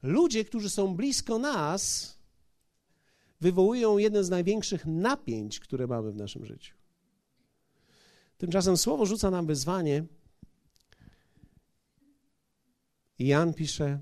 Ludzie, 0.03 0.45
którzy 0.45 0.71
są 0.71 0.97
blisko 0.97 1.39
nas, 1.39 2.15
wywołują 3.41 3.99
jeden 3.99 4.25
z 4.25 4.31
największych 4.31 4.87
napięć, 4.87 5.61
które 5.61 5.87
mamy 5.87 6.13
w 6.13 6.17
naszym 6.17 6.47
życiu. 6.47 6.75
Tymczasem 8.39 8.77
słowo 8.77 9.07
rzuca 9.07 9.31
nam 9.31 9.47
wyzwanie. 9.47 10.05
Jan 13.19 13.55
pisze: 13.55 14.01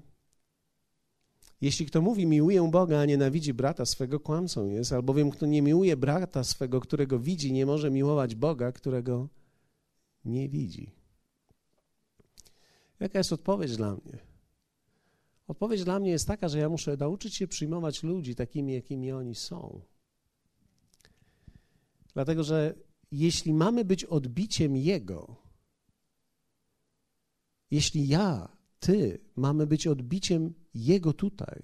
Jeśli 1.61 1.87
kto 1.87 2.01
mówi, 2.01 2.27
miłuję 2.27 2.71
Boga, 2.71 2.99
a 2.99 3.05
nienawidzi 3.05 3.55
brata 3.55 3.87
swego, 3.87 4.21
kłamcą 4.21 4.69
jest, 4.69 4.93
albowiem 4.93 5.31
kto 5.31 5.47
nie 5.47 5.63
miłuje 5.63 5.97
brata 5.97 6.45
swego, 6.45 6.81
którego 6.81 7.19
widzi, 7.19 7.53
nie 7.53 7.67
może 7.67 7.91
miłować 7.91 8.35
Boga, 8.35 8.73
którego 8.73 9.29
nie 10.25 10.49
widzi. 10.49 10.91
Jaka 13.01 13.19
jest 13.19 13.33
odpowiedź 13.33 13.77
dla 13.77 13.93
mnie? 13.93 14.30
Odpowiedź 15.51 15.85
dla 15.85 15.99
mnie 16.01 16.11
jest 16.11 16.27
taka, 16.27 16.49
że 16.49 16.59
ja 16.59 16.69
muszę 16.69 16.97
nauczyć 16.97 17.35
się 17.35 17.49
przyjmować 17.49 18.03
ludzi 18.03 18.35
takimi, 18.35 18.73
jakimi 18.73 19.13
oni 19.13 19.35
są. 19.35 19.81
Dlatego, 22.15 22.45
że 22.45 22.75
jeśli 23.13 23.55
mamy 23.55 23.85
być 23.85 24.05
odbiciem 24.05 24.77
Jego, 24.77 25.37
jeśli 27.71 28.09
ja, 28.09 28.57
Ty 28.81 29.21
mamy 29.37 29.67
być 29.67 29.87
odbiciem 29.87 30.55
Jego 30.75 31.13
tutaj, 31.13 31.63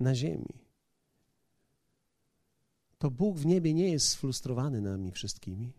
na 0.00 0.14
ziemi, 0.14 0.54
to 2.98 3.10
Bóg 3.10 3.36
w 3.38 3.46
niebie 3.46 3.74
nie 3.74 3.90
jest 3.90 4.08
sfrustrowany 4.08 4.80
nami 4.80 5.12
wszystkimi. 5.12 5.72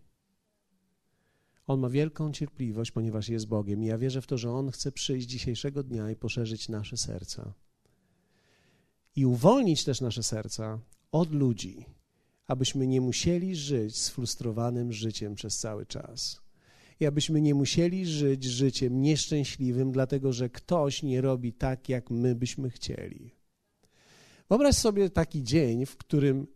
On 1.70 1.80
ma 1.80 1.90
wielką 1.90 2.32
cierpliwość, 2.32 2.92
ponieważ 2.92 3.30
jest 3.30 3.48
Bogiem. 3.48 3.84
I 3.84 3.86
ja 3.86 3.98
wierzę 3.98 4.22
w 4.22 4.28
to, 4.28 4.38
że 4.38 4.52
On 4.52 4.72
chce 4.72 4.92
przyjść 4.92 5.28
dzisiejszego 5.28 5.84
dnia 5.84 6.12
i 6.12 6.16
poszerzyć 6.16 6.70
nasze 6.70 6.98
serca. 6.98 7.54
I 9.16 9.26
uwolnić 9.26 9.84
też 9.84 10.02
nasze 10.02 10.24
serca 10.24 10.80
od 11.12 11.32
ludzi, 11.32 11.86
abyśmy 12.48 12.88
nie 12.88 13.02
musieli 13.02 13.56
żyć 13.56 13.98
sfrustrowanym 13.98 14.94
życiem 14.94 15.36
przez 15.36 15.58
cały 15.58 15.86
czas. 15.86 16.42
I 17.00 17.06
abyśmy 17.06 17.42
nie 17.42 17.56
musieli 17.56 18.06
żyć 18.06 18.44
życiem 18.44 19.02
nieszczęśliwym, 19.02 19.92
dlatego 19.92 20.34
że 20.34 20.50
ktoś 20.50 21.04
nie 21.04 21.22
robi 21.22 21.54
tak, 21.54 21.90
jak 21.90 22.10
my 22.10 22.36
byśmy 22.36 22.70
chcieli. 22.70 23.32
Wyobraź 24.50 24.76
sobie 24.76 25.10
taki 25.10 25.44
dzień, 25.44 25.86
w 25.86 25.98
którym 25.98 26.48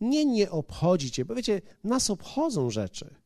nie 0.00 0.24
nie 0.24 0.50
obchodzi 0.50 1.10
cię, 1.10 1.24
bo 1.24 1.34
wiecie, 1.34 1.62
nas 1.84 2.10
obchodzą 2.10 2.70
rzeczy 2.70 3.21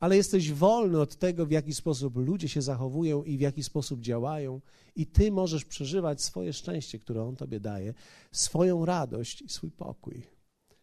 ale 0.00 0.16
jesteś 0.16 0.52
wolny 0.52 1.00
od 1.00 1.16
tego, 1.16 1.46
w 1.46 1.50
jaki 1.50 1.74
sposób 1.74 2.16
ludzie 2.16 2.48
się 2.48 2.62
zachowują 2.62 3.24
i 3.24 3.38
w 3.38 3.40
jaki 3.40 3.62
sposób 3.62 4.00
działają, 4.00 4.60
i 4.96 5.06
ty 5.06 5.32
możesz 5.32 5.64
przeżywać 5.64 6.22
swoje 6.22 6.52
szczęście, 6.52 6.98
które 6.98 7.22
On 7.22 7.36
tobie 7.36 7.60
daje, 7.60 7.94
swoją 8.32 8.84
radość 8.84 9.42
i 9.42 9.48
swój 9.48 9.70
pokój. 9.70 10.22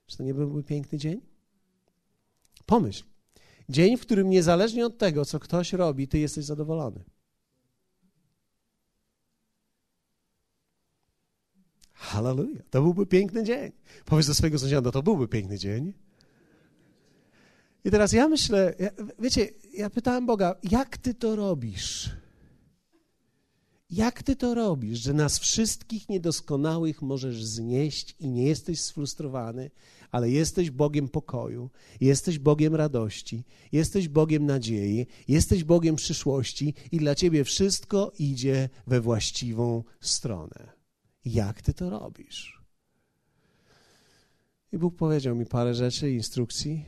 Czy 0.05 0.17
to 0.17 0.23
nie 0.23 0.33
byłby 0.33 0.63
piękny 0.63 0.97
dzień? 0.97 1.21
Pomyśl. 2.65 3.03
Dzień, 3.69 3.97
w 3.97 4.01
którym 4.01 4.29
niezależnie 4.29 4.85
od 4.85 4.97
tego, 4.97 5.25
co 5.25 5.39
ktoś 5.39 5.73
robi, 5.73 6.07
ty 6.07 6.19
jesteś 6.19 6.45
zadowolony. 6.45 7.03
Hallelujah. 11.93 12.69
To 12.69 12.81
byłby 12.81 13.05
piękny 13.05 13.43
dzień. 13.43 13.71
Powiedz 14.05 14.27
do 14.27 14.33
swojego 14.33 14.59
sąsiada, 14.59 14.91
to 14.91 15.03
byłby 15.03 15.27
piękny 15.27 15.57
dzień. 15.57 15.93
I 17.85 17.91
teraz 17.91 18.11
ja 18.13 18.27
myślę, 18.27 18.75
ja, 18.79 18.89
wiecie, 19.19 19.49
ja 19.73 19.89
pytałem 19.89 20.25
Boga, 20.25 20.55
jak 20.63 20.97
ty 20.97 21.13
to 21.13 21.35
robisz? 21.35 22.09
Jak 23.89 24.23
ty 24.23 24.35
to 24.35 24.53
robisz, 24.53 24.99
że 24.99 25.13
nas 25.13 25.39
wszystkich 25.39 26.09
niedoskonałych 26.09 27.01
możesz 27.01 27.45
znieść 27.45 28.15
i 28.19 28.29
nie 28.29 28.45
jesteś 28.45 28.81
sfrustrowany, 28.81 29.71
ale 30.11 30.29
jesteś 30.29 30.71
Bogiem 30.71 31.09
pokoju, 31.09 31.69
jesteś 32.01 32.39
Bogiem 32.39 32.75
radości, 32.75 33.43
jesteś 33.71 34.07
Bogiem 34.07 34.45
nadziei, 34.45 35.07
jesteś 35.27 35.63
Bogiem 35.63 35.95
przyszłości 35.95 36.73
i 36.91 36.97
dla 36.97 37.15
ciebie 37.15 37.43
wszystko 37.43 38.11
idzie 38.19 38.69
we 38.87 39.01
właściwą 39.01 39.83
stronę. 40.01 40.71
Jak 41.25 41.61
ty 41.61 41.73
to 41.73 41.89
robisz? 41.89 42.63
I 44.71 44.77
Bóg 44.77 44.95
powiedział 44.95 45.35
mi 45.35 45.45
parę 45.45 45.73
rzeczy, 45.73 46.11
instrukcji. 46.11 46.85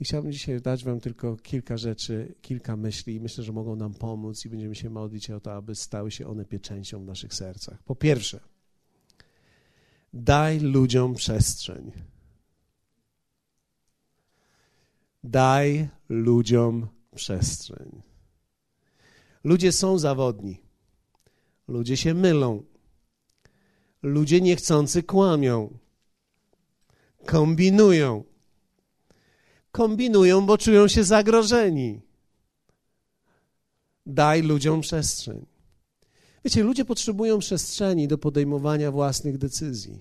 I 0.00 0.04
chciałbym 0.04 0.32
dzisiaj 0.32 0.60
dać 0.60 0.84
Wam 0.84 1.00
tylko 1.00 1.36
kilka 1.36 1.76
rzeczy, 1.76 2.34
kilka 2.42 2.76
myśli 2.76 3.20
myślę, 3.20 3.44
że 3.44 3.52
mogą 3.52 3.76
nam 3.76 3.94
pomóc 3.94 4.44
i 4.44 4.48
będziemy 4.48 4.74
się 4.74 4.90
modlić 4.90 5.30
o 5.30 5.40
to, 5.40 5.52
aby 5.52 5.74
stały 5.74 6.10
się 6.10 6.26
one 6.26 6.44
pieczęcią 6.44 7.02
w 7.02 7.06
naszych 7.06 7.34
sercach. 7.34 7.82
Po 7.82 7.96
pierwsze, 7.96 8.40
daj 10.12 10.60
ludziom 10.60 11.14
przestrzeń. 11.14 11.92
Daj 15.24 15.88
ludziom 16.08 16.88
przestrzeń. 17.14 18.02
Ludzie 19.44 19.72
są 19.72 19.98
zawodni. 19.98 20.60
Ludzie 21.68 21.96
się 21.96 22.14
mylą. 22.14 22.62
Ludzie 24.02 24.40
niechcący 24.40 25.02
kłamią. 25.02 25.78
Kombinują 27.26 28.29
kombinują, 29.72 30.46
bo 30.46 30.58
czują 30.58 30.88
się 30.88 31.04
zagrożeni. 31.04 32.00
Daj 34.06 34.42
ludziom 34.42 34.80
przestrzeń. 34.80 35.46
Wiecie, 36.44 36.62
ludzie 36.62 36.84
potrzebują 36.84 37.38
przestrzeni 37.38 38.08
do 38.08 38.18
podejmowania 38.18 38.90
własnych 38.90 39.38
decyzji. 39.38 40.00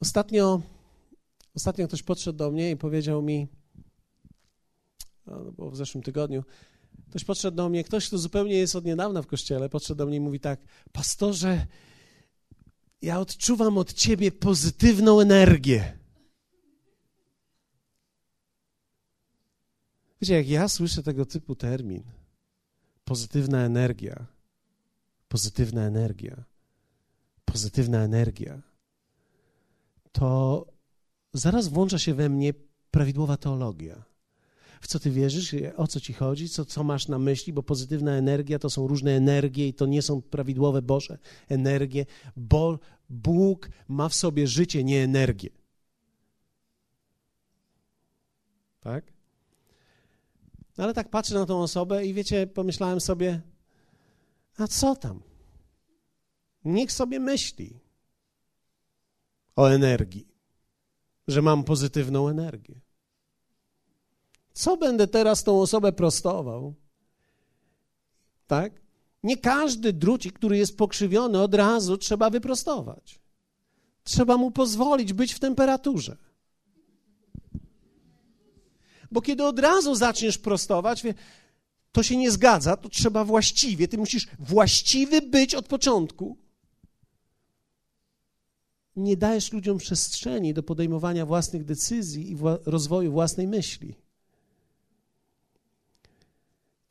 Ostatnio, 0.00 0.62
ostatnio 1.54 1.88
ktoś 1.88 2.02
podszedł 2.02 2.38
do 2.38 2.50
mnie 2.50 2.70
i 2.70 2.76
powiedział 2.76 3.22
mi, 3.22 3.48
no, 5.26 5.52
było 5.52 5.70
w 5.70 5.76
zeszłym 5.76 6.02
tygodniu, 6.02 6.44
ktoś 7.10 7.24
podszedł 7.24 7.56
do 7.56 7.68
mnie, 7.68 7.84
ktoś, 7.84 8.06
kto 8.06 8.18
zupełnie 8.18 8.54
jest 8.54 8.76
od 8.76 8.84
niedawna 8.84 9.22
w 9.22 9.26
kościele, 9.26 9.68
podszedł 9.68 9.98
do 9.98 10.06
mnie 10.06 10.16
i 10.16 10.20
mówi 10.20 10.40
tak, 10.40 10.60
pastorze, 10.92 11.66
ja 13.02 13.20
odczuwam 13.20 13.78
od 13.78 13.92
ciebie 13.92 14.32
pozytywną 14.32 15.20
energię. 15.20 15.98
Wiecie, 20.20 20.34
jak 20.34 20.48
ja 20.48 20.68
słyszę 20.68 21.02
tego 21.02 21.26
typu 21.26 21.54
termin, 21.54 22.02
pozytywna 23.04 23.64
energia, 23.64 24.26
pozytywna 25.28 25.82
energia, 25.82 26.44
pozytywna 27.44 27.98
energia, 27.98 28.62
to 30.12 30.66
zaraz 31.32 31.68
włącza 31.68 31.98
się 31.98 32.14
we 32.14 32.28
mnie 32.28 32.54
prawidłowa 32.90 33.36
teologia 33.36 34.13
w 34.84 34.86
co 34.86 34.98
ty 34.98 35.10
wierzysz, 35.10 35.54
o 35.76 35.86
co 35.86 36.00
ci 36.00 36.12
chodzi, 36.12 36.48
co, 36.48 36.64
co 36.64 36.84
masz 36.84 37.08
na 37.08 37.18
myśli, 37.18 37.52
bo 37.52 37.62
pozytywna 37.62 38.12
energia 38.12 38.58
to 38.58 38.70
są 38.70 38.86
różne 38.86 39.10
energie 39.10 39.68
i 39.68 39.74
to 39.74 39.86
nie 39.86 40.02
są 40.02 40.22
prawidłowe 40.22 40.82
Boże 40.82 41.18
energie, 41.48 42.06
bo 42.36 42.78
Bóg 43.08 43.68
ma 43.88 44.08
w 44.08 44.14
sobie 44.14 44.46
życie, 44.46 44.84
nie 44.84 45.04
energię. 45.04 45.50
Tak? 48.80 49.12
No 50.78 50.84
ale 50.84 50.94
tak 50.94 51.10
patrzę 51.10 51.34
na 51.34 51.46
tą 51.46 51.62
osobę 51.62 52.06
i 52.06 52.14
wiecie, 52.14 52.46
pomyślałem 52.46 53.00
sobie, 53.00 53.40
a 54.56 54.66
co 54.68 54.96
tam? 54.96 55.22
Niech 56.64 56.92
sobie 56.92 57.20
myśli 57.20 57.80
o 59.56 59.66
energii, 59.66 60.28
że 61.28 61.42
mam 61.42 61.64
pozytywną 61.64 62.28
energię. 62.28 62.83
Co 64.54 64.76
będę 64.76 65.06
teraz 65.06 65.44
tą 65.44 65.60
osobę 65.60 65.92
prostował? 65.92 66.74
Tak? 68.46 68.72
Nie 69.22 69.36
każdy 69.36 69.92
drucik, 69.92 70.32
który 70.32 70.56
jest 70.58 70.76
pokrzywiony, 70.76 71.42
od 71.42 71.54
razu 71.54 71.96
trzeba 71.96 72.30
wyprostować. 72.30 73.20
Trzeba 74.04 74.36
mu 74.36 74.50
pozwolić 74.50 75.12
być 75.12 75.34
w 75.34 75.38
temperaturze. 75.38 76.16
Bo 79.10 79.22
kiedy 79.22 79.44
od 79.44 79.58
razu 79.58 79.94
zaczniesz 79.94 80.38
prostować, 80.38 81.02
to 81.92 82.02
się 82.02 82.16
nie 82.16 82.30
zgadza, 82.30 82.76
to 82.76 82.88
trzeba 82.88 83.24
właściwie, 83.24 83.88
ty 83.88 83.98
musisz 83.98 84.26
właściwy 84.38 85.22
być 85.22 85.54
od 85.54 85.66
początku. 85.68 86.38
Nie 88.96 89.16
dajesz 89.16 89.52
ludziom 89.52 89.78
przestrzeni 89.78 90.54
do 90.54 90.62
podejmowania 90.62 91.26
własnych 91.26 91.64
decyzji 91.64 92.32
i 92.32 92.36
rozwoju 92.64 93.12
własnej 93.12 93.48
myśli. 93.48 94.03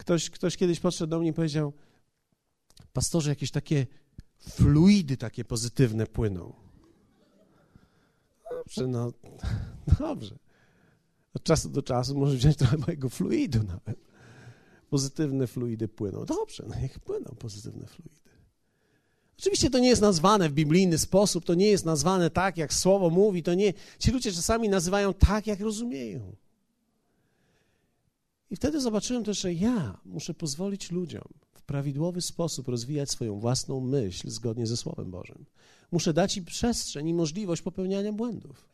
Ktoś, 0.04 0.30
ktoś 0.30 0.58
kiedyś 0.58 0.80
podszedł 0.80 1.10
do 1.10 1.20
mnie 1.20 1.30
i 1.30 1.34
powiedział, 1.34 1.74
pastorze, 2.94 3.30
jakieś 3.30 3.52
takie 3.52 3.88
fluidy 4.40 5.18
takie 5.18 5.46
pozytywne 5.46 6.08
płyną. 6.08 6.54
Dobrze, 8.52 8.88
no, 8.88 9.12
dobrze. 10.00 10.36
Od 11.34 11.44
czasu 11.44 11.70
do 11.70 11.82
czasu 11.82 12.18
możesz 12.18 12.38
wziąć 12.38 12.58
trochę 12.58 12.78
mojego 12.78 13.10
fluidu 13.10 13.64
nawet. 13.64 14.00
Pozytywne 14.90 15.48
fluidy 15.48 15.88
płyną. 15.88 16.26
Dobrze, 16.26 16.64
no 16.68 16.76
niech 16.82 17.00
płyną 17.00 17.36
pozytywne 17.40 17.88
fluidy. 17.88 18.20
Oczywiście 19.40 19.70
to 19.70 19.80
nie 19.80 19.90
jest 19.90 20.02
nazwane 20.02 20.50
w 20.50 20.54
biblijny 20.54 20.98
sposób, 20.98 21.46
to 21.46 21.54
nie 21.54 21.68
jest 21.68 21.86
nazwane 21.86 22.30
tak, 22.30 22.58
jak 22.58 22.74
słowo 22.74 23.10
mówi, 23.10 23.44
to 23.44 23.54
nie. 23.54 23.74
Ci 24.00 24.12
ludzie 24.12 24.32
czasami 24.32 24.70
nazywają 24.70 25.14
tak, 25.14 25.48
jak 25.48 25.60
rozumieją. 25.60 26.36
I 28.54 28.56
wtedy 28.56 28.82
zobaczyłem 28.82 29.24
też, 29.24 29.40
że 29.42 29.54
ja 29.54 29.98
muszę 30.06 30.34
pozwolić 30.34 30.92
ludziom 30.92 31.24
w 31.54 31.62
prawidłowy 31.62 32.22
sposób 32.22 32.68
rozwijać 32.68 33.10
swoją 33.12 33.40
własną 33.40 33.80
myśl 33.80 34.30
zgodnie 34.30 34.68
ze 34.68 34.78
Słowem 34.78 35.12
Bożym. 35.12 35.46
Muszę 35.92 36.14
dać 36.14 36.38
im 36.38 36.46
przestrzeń 36.46 37.08
i 37.08 37.14
możliwość 37.14 37.62
popełniania 37.62 38.14
błędów. 38.14 38.70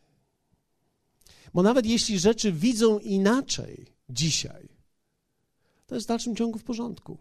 Bo 1.54 1.64
nawet 1.64 1.86
jeśli 1.86 2.20
rzeczy 2.20 2.52
widzą 2.52 3.00
inaczej 3.00 3.86
dzisiaj, 4.10 4.70
to 5.88 5.96
jest 5.96 6.08
w 6.08 6.10
dalszym 6.10 6.36
ciągu 6.36 6.60
w 6.60 6.64
porządku. 6.64 7.18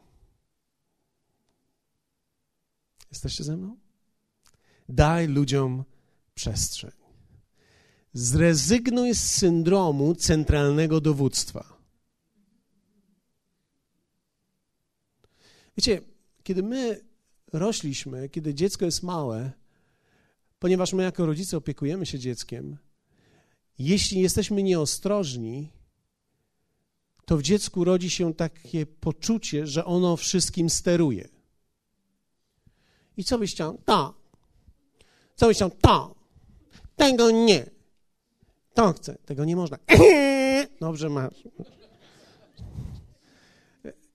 Jesteście 3.10 3.44
ze 3.44 3.56
mną? 3.56 3.76
Daj 4.88 5.28
ludziom 5.28 5.84
przestrzeń. 6.34 6.92
Zrezygnuj 8.12 9.14
z 9.14 9.24
syndromu 9.24 10.14
centralnego 10.14 11.00
dowództwa. 11.00 11.77
Wiecie, 15.78 16.00
kiedy 16.42 16.62
my 16.62 17.00
rośliśmy, 17.52 18.28
kiedy 18.28 18.54
dziecko 18.54 18.84
jest 18.84 19.02
małe, 19.02 19.50
ponieważ 20.58 20.92
my 20.92 21.02
jako 21.02 21.26
rodzice 21.26 21.56
opiekujemy 21.56 22.06
się 22.06 22.18
dzieckiem, 22.18 22.76
jeśli 23.78 24.20
jesteśmy 24.20 24.62
nieostrożni, 24.62 25.72
to 27.24 27.36
w 27.36 27.42
dziecku 27.42 27.84
rodzi 27.84 28.10
się 28.10 28.34
takie 28.34 28.86
poczucie, 28.86 29.66
że 29.66 29.84
ono 29.84 30.16
wszystkim 30.16 30.70
steruje. 30.70 31.28
I 33.16 33.24
co 33.24 33.38
byś 33.38 33.52
chciał? 33.52 33.80
To. 33.84 34.14
Co 35.36 35.46
byś 35.46 35.56
chciał? 35.56 35.70
To. 35.70 36.14
Tego 36.96 37.30
nie. 37.30 37.70
To 38.74 38.92
chcę. 38.92 39.18
Tego 39.26 39.44
nie 39.44 39.56
można. 39.56 39.78
Dobrze 40.80 41.08
masz. 41.08 41.42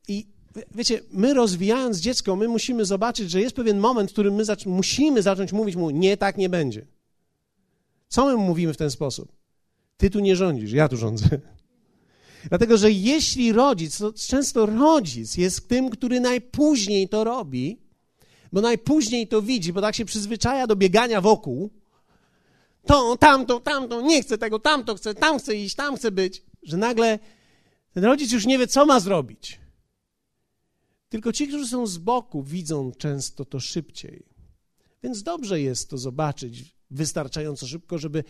I 0.08 0.33
wiecie, 0.76 1.02
my 1.12 1.34
rozwijając 1.34 1.98
dziecko, 1.98 2.36
my 2.36 2.48
musimy 2.48 2.86
zobaczyć, 2.86 3.32
że 3.32 3.42
jest 3.42 3.56
pewien 3.56 3.80
moment, 3.80 4.10
w 4.10 4.13
którym 4.13 4.36
my 4.36 4.46
zac 4.46 4.66
musimy 4.66 5.22
zacząć 5.22 5.54
mówić 5.54 5.76
mu, 5.76 5.89
nie, 5.89 6.18
tak 6.18 6.38
nie 6.38 6.50
będzie. 6.50 6.86
Co 8.08 8.26
my 8.26 8.38
mówimy 8.38 8.74
w 8.74 8.78
ten 8.78 8.92
sposób? 8.92 9.32
Ty 9.98 10.10
tu 10.10 10.20
nie 10.20 10.36
rządzisz, 10.36 10.72
ja 10.72 10.89
tu 10.89 10.98
rządzę. 10.98 11.26
Dlatego, 12.50 12.78
że 12.78 12.92
jeśli 12.92 13.54
rodzic, 13.54 13.98
to 13.98 14.13
często 14.13 14.66
rodzic 14.66 15.38
jest 15.38 15.68
tym, 15.68 15.89
który 15.89 16.20
najpóźniej 16.20 17.10
to 17.10 17.24
robi, 17.24 17.80
bo 18.52 18.62
najpóźniej 18.62 19.28
to 19.28 19.42
widzi, 19.42 19.74
bo 19.74 19.82
tak 19.82 19.96
się 19.96 20.06
przyzwyczaja 20.06 20.68
do 20.68 20.76
biegania 20.76 21.22
wokół, 21.22 21.70
to, 22.86 23.18
tamto, 23.18 23.60
tamto, 23.60 24.02
nie 24.02 24.22
chcę 24.22 24.38
tego, 24.38 24.60
tamto 24.60 24.96
chcę, 24.96 25.13
tam 25.13 25.39
chcę 25.39 25.56
iść, 25.56 25.76
tam 25.76 25.96
chcę 25.96 26.12
być, 26.12 26.42
że 26.63 26.78
nagle 26.78 27.20
ten 27.94 28.04
rodzic 28.04 28.32
już 28.32 28.46
nie 28.46 28.58
wie, 28.58 28.68
co 28.68 28.86
ma 28.86 29.00
zrobić. 29.00 29.62
Tylko 31.13 31.34
ci, 31.34 31.47
którzy 31.47 31.67
są 31.67 31.88
z 31.88 31.97
boku, 31.97 32.43
widzą 32.43 32.91
często 32.91 33.45
to 33.45 33.60
szybciej. 33.60 34.26
Więc 35.04 35.23
dobrze 35.23 35.62
jest 35.62 35.89
to 35.89 35.97
zobaczyć 35.97 36.76
wystarczająco 36.91 37.67
szybko, 37.67 37.97
żeby 37.97 38.23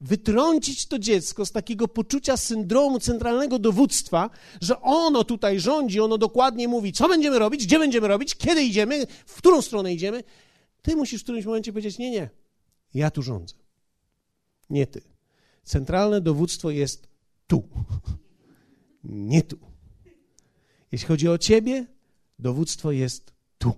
wytrącić 0.00 0.86
to 0.86 0.98
dziecko 0.98 1.46
z 1.46 1.52
takiego 1.52 1.88
poczucia 1.88 2.36
syndromu 2.36 3.00
centralnego 3.00 3.58
dowództwa, 3.58 4.30
że 4.60 4.80
ono 4.80 5.24
tutaj 5.24 5.60
rządzi, 5.60 6.00
ono 6.00 6.18
dokładnie 6.18 6.68
mówi, 6.68 6.92
co 6.92 7.08
będziemy 7.08 7.38
robić, 7.38 7.66
gdzie 7.66 7.78
będziemy 7.78 8.08
robić, 8.08 8.34
kiedy 8.34 8.62
idziemy, 8.62 9.06
w 9.26 9.36
którą 9.36 9.62
stronę 9.62 9.94
idziemy. 9.94 10.24
Ty 10.82 10.96
musisz 10.96 11.20
w 11.20 11.24
którymś 11.24 11.46
momencie 11.46 11.72
powiedzieć: 11.72 11.98
Nie, 11.98 12.10
nie, 12.10 12.30
ja 12.94 13.10
tu 13.10 13.22
rządzę. 13.22 13.54
Nie 14.70 14.86
ty. 14.86 15.02
Centralne 15.64 16.20
dowództwo 16.20 16.70
jest 16.70 17.08
tu, 17.46 17.68
nie 19.04 19.42
tu. 19.42 19.58
Jeśli 20.92 21.08
chodzi 21.08 21.28
o 21.28 21.38
ciebie, 21.38 21.86
dowództwo 22.40 22.92
jest 22.92 23.32
tu. 23.58 23.72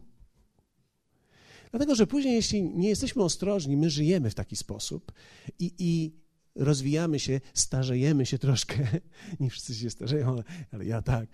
Dlatego, 1.70 1.94
że 1.94 2.06
później, 2.06 2.34
jeśli 2.34 2.62
nie 2.62 2.88
jesteśmy 2.88 3.22
ostrożni, 3.22 3.76
my 3.76 3.90
żyjemy 3.90 4.30
w 4.30 4.34
taki 4.34 4.56
sposób 4.56 5.12
i, 5.58 5.72
i 5.78 6.12
rozwijamy 6.54 7.18
się, 7.18 7.40
starzejemy 7.54 8.26
się 8.26 8.38
troszkę. 8.38 8.76
Nie 9.40 9.50
wszyscy 9.50 9.74
się 9.74 9.90
starzeją, 9.90 10.42
ale, 10.72 10.84
ja 10.84 11.02
tak. 11.02 11.28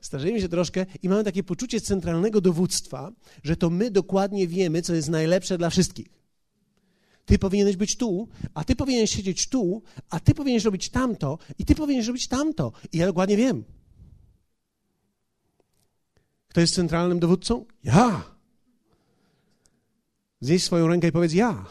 Starzejemy 0.00 0.40
się 0.40 0.48
troszkę 0.48 0.86
i 1.02 1.08
mamy 1.08 1.24
takie 1.24 1.42
poczucie 1.42 1.80
centralnego 1.80 2.40
dowództwa, 2.40 3.12
że 3.42 3.56
to 3.56 3.70
my 3.70 3.90
dokładnie 3.90 4.48
wiemy, 4.48 4.82
co 4.82 4.94
jest 4.94 5.08
najlepsze 5.08 5.58
dla 5.58 5.70
wszystkich. 5.70 6.06
Ty 7.24 7.38
powinieneś 7.38 7.76
być 7.76 7.96
tu, 7.96 8.28
a 8.54 8.64
ty 8.64 8.76
powinieneś 8.76 9.10
siedzieć 9.10 9.48
tu, 9.48 9.82
a 10.10 10.20
ty 10.20 10.34
powinieneś 10.34 10.64
robić 10.64 10.88
tamto, 10.88 11.38
i 11.58 11.64
ty 11.64 11.74
powinieneś 11.74 12.06
robić 12.06 12.28
tamto. 12.28 12.72
I 12.92 12.98
ja 12.98 13.06
dokładnie 13.06 13.36
wiem. 13.36 13.64
Kto 16.48 16.60
jest 16.60 16.74
centralnym 16.74 17.18
dowódcą? 17.18 17.64
Ja. 17.84 18.24
Znieś 20.40 20.64
swoją 20.64 20.86
rękę 20.86 21.08
i 21.08 21.12
powiedz 21.12 21.32
ja. 21.32 21.66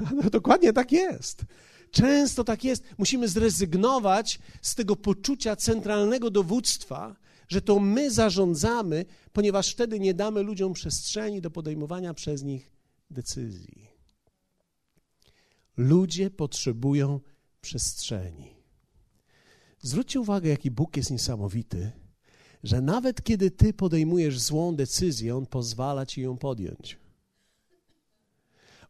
No, 0.14 0.30
dokładnie 0.30 0.72
tak 0.72 0.92
jest. 0.92 1.44
Często 1.90 2.44
tak 2.44 2.64
jest. 2.64 2.84
Musimy 2.98 3.28
zrezygnować 3.28 4.38
z 4.62 4.74
tego 4.74 4.96
poczucia 4.96 5.56
centralnego 5.56 6.30
dowództwa, 6.30 7.16
że 7.48 7.60
to 7.62 7.78
my 7.78 8.10
zarządzamy, 8.10 9.04
ponieważ 9.32 9.72
wtedy 9.72 10.00
nie 10.00 10.14
damy 10.14 10.42
ludziom 10.42 10.72
przestrzeni 10.72 11.40
do 11.40 11.50
podejmowania 11.50 12.14
przez 12.14 12.42
nich 12.42 12.70
decyzji. 13.10 13.88
Ludzie 15.76 16.30
potrzebują 16.30 17.20
przestrzeni. 17.60 18.56
Zwróćcie 19.80 20.20
uwagę, 20.20 20.48
jaki 20.48 20.70
Bóg 20.70 20.96
jest 20.96 21.10
niesamowity, 21.10 21.92
że 22.66 22.80
nawet 22.80 23.22
kiedy 23.22 23.50
ty 23.50 23.72
podejmujesz 23.72 24.40
złą 24.40 24.76
decyzję, 24.76 25.36
On 25.36 25.46
pozwala 25.46 26.06
ci 26.06 26.22
ją 26.22 26.36
podjąć. 26.36 26.98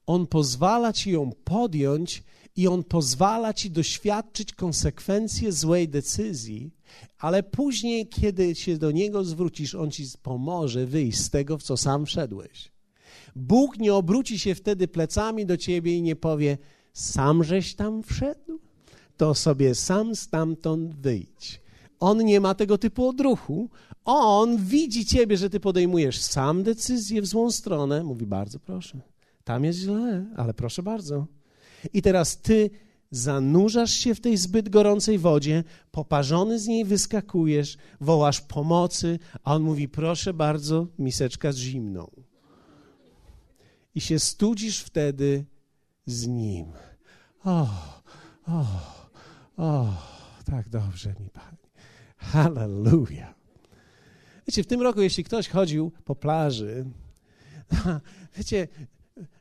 On 0.06 0.26
pozwala 0.26 0.92
ci 0.92 1.10
ją 1.10 1.32
podjąć 1.44 2.22
i 2.56 2.68
on 2.68 2.84
pozwala 2.84 3.54
ci 3.54 3.70
doświadczyć 3.70 4.52
konsekwencje 4.52 5.52
złej 5.52 5.88
decyzji, 5.88 6.70
ale 7.18 7.42
później, 7.42 8.08
kiedy 8.08 8.54
się 8.54 8.78
do 8.78 8.90
niego 8.90 9.24
zwrócisz, 9.24 9.74
on 9.74 9.90
ci 9.90 10.04
pomoże 10.22 10.86
wyjść 10.86 11.18
z 11.18 11.30
tego, 11.30 11.58
w 11.58 11.62
co 11.62 11.76
sam 11.76 12.06
wszedłeś. 12.06 12.72
Bóg 13.36 13.78
nie 13.78 13.94
obróci 13.94 14.38
się 14.38 14.54
wtedy 14.54 14.88
plecami 14.88 15.46
do 15.46 15.56
ciebie 15.56 15.96
i 15.96 16.02
nie 16.02 16.16
powie: 16.16 16.58
Sam 16.92 17.44
żeś 17.44 17.74
tam 17.74 18.02
wszedł, 18.02 18.60
to 19.16 19.34
sobie 19.34 19.74
sam 19.74 20.16
stamtąd 20.16 20.94
wyjdź. 20.94 21.65
On 22.00 22.24
nie 22.24 22.40
ma 22.40 22.54
tego 22.54 22.78
typu 22.78 23.08
odruchu. 23.08 23.70
On 24.04 24.56
widzi 24.56 25.06
ciebie, 25.06 25.36
że 25.36 25.50
ty 25.50 25.60
podejmujesz 25.60 26.20
sam 26.20 26.62
decyzję 26.62 27.22
w 27.22 27.26
złą 27.26 27.50
stronę. 27.50 28.04
Mówi: 28.04 28.26
Bardzo 28.26 28.58
proszę 28.58 29.00
tam 29.46 29.64
jest 29.64 29.78
źle, 29.78 30.24
ale 30.36 30.54
proszę 30.54 30.82
bardzo. 30.82 31.26
I 31.92 32.02
teraz 32.02 32.40
ty 32.40 32.70
zanurzasz 33.10 33.92
się 33.92 34.14
w 34.14 34.20
tej 34.20 34.36
zbyt 34.36 34.68
gorącej 34.68 35.18
wodzie, 35.18 35.64
poparzony 35.90 36.58
z 36.58 36.66
niej 36.66 36.84
wyskakujesz, 36.84 37.76
wołasz 38.00 38.40
pomocy, 38.40 39.18
a 39.44 39.54
on 39.54 39.62
mówi: 39.62 39.88
Proszę 39.88 40.34
bardzo, 40.34 40.86
miseczka 40.98 41.52
z 41.52 41.56
zimną. 41.56 42.10
I 43.94 44.00
się 44.00 44.18
studzisz 44.18 44.80
wtedy 44.80 45.44
z 46.06 46.26
nim. 46.26 46.66
O, 47.44 47.68
o, 48.46 48.64
o, 49.56 49.94
tak 50.44 50.68
dobrze 50.68 51.08
mi 51.20 51.30
Pani. 51.30 51.65
Hallelujah. 52.32 53.34
Wiecie, 54.46 54.62
w 54.62 54.66
tym 54.66 54.82
roku, 54.82 55.00
jeśli 55.00 55.24
ktoś 55.24 55.48
chodził 55.48 55.92
po 56.04 56.14
plaży, 56.14 56.84
wiecie, 58.36 58.68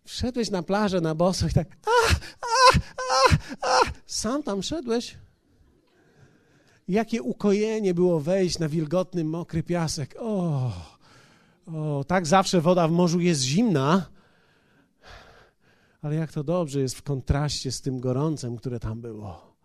wszedłeś 0.04 0.50
na 0.52 0.63
plażę 0.63 1.02
na 1.02 1.15
boso 1.15 1.48
i 1.48 1.54
tak, 1.54 1.67
a, 1.86 2.15
a, 2.41 2.80
a, 2.98 3.36
a, 3.62 3.82
sam 4.06 4.43
tam 4.43 4.63
szedłeś. 4.63 5.17
Jakie 6.88 7.21
ukojenie 7.21 7.93
było 7.93 8.19
wejść 8.19 8.60
na 8.60 8.69
wilgotny, 8.69 9.24
mokry 9.24 9.63
piasek. 9.63 10.15
O, 10.19 10.71
o, 11.67 12.04
tak 12.08 12.28
zawsze 12.28 12.62
woda 12.62 12.88
w 12.88 12.91
morzu 12.91 13.19
jest 13.19 13.41
zimna, 13.41 14.06
ale 16.02 16.15
jak 16.15 16.32
to 16.32 16.43
dobrze 16.43 16.80
jest 16.80 16.95
w 16.95 17.04
kontraście 17.04 17.71
z 17.71 17.82
tym 17.82 18.00
gorącem, 18.00 18.58
które 18.58 18.80
tam 18.80 19.02
było. 19.02 19.56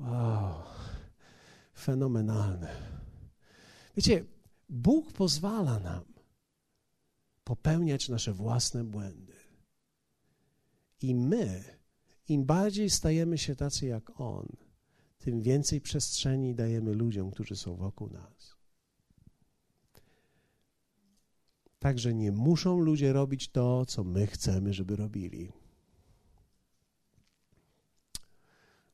Wow, 0.00 0.54
fenomenalne. 1.78 2.68
Wiecie, 3.96 4.24
Bóg 4.68 5.12
pozwala 5.12 5.78
nam 5.78 6.04
popełniać 7.44 8.08
nasze 8.08 8.32
własne 8.32 8.84
błędy. 8.84 9.32
I 11.02 11.14
my, 11.14 11.64
im 12.28 12.44
bardziej 12.44 12.90
stajemy 12.90 13.38
się 13.38 13.56
tacy 13.56 13.86
jak 13.86 14.20
On, 14.20 14.46
tym 15.18 15.42
więcej 15.42 15.80
przestrzeni 15.80 16.54
dajemy 16.54 16.94
ludziom, 16.94 17.30
którzy 17.30 17.56
są 17.56 17.76
wokół 17.76 18.10
nas. 18.10 18.56
Także 21.78 22.14
nie 22.14 22.32
muszą 22.32 22.78
ludzie 22.78 23.12
robić 23.12 23.48
to, 23.48 23.86
co 23.86 24.04
my 24.04 24.26
chcemy, 24.26 24.72
żeby 24.72 24.96
robili. 24.96 25.52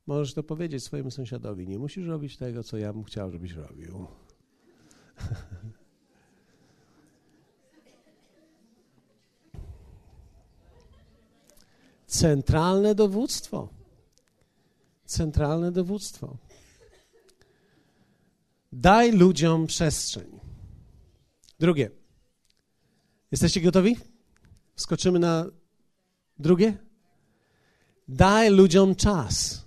Możesz 0.07 0.35
to 0.35 0.43
powiedzieć 0.43 0.85
swojemu 0.85 1.11
sąsiadowi. 1.11 1.69
Nie 1.69 1.79
musisz 1.79 2.07
robić 2.07 2.37
tego, 2.37 2.64
co 2.64 2.77
ja 2.79 2.93
bym 2.93 3.05
chciał, 3.05 3.31
żebyś 3.31 3.53
robił. 3.53 4.07
Centralne 12.07 12.95
dowództwo. 12.95 13.69
Centralne 15.05 15.73
dowództwo. 15.73 16.37
Daj 18.73 19.12
ludziom 19.12 19.67
przestrzeń. 19.67 20.40
Drugie. 21.59 21.90
Jesteście 23.31 23.61
gotowi? 23.61 23.97
Skoczymy 24.77 25.19
na 25.19 25.47
drugie? 26.38 26.79
Daj 28.09 28.51
ludziom 28.51 28.95
czas. 28.95 29.63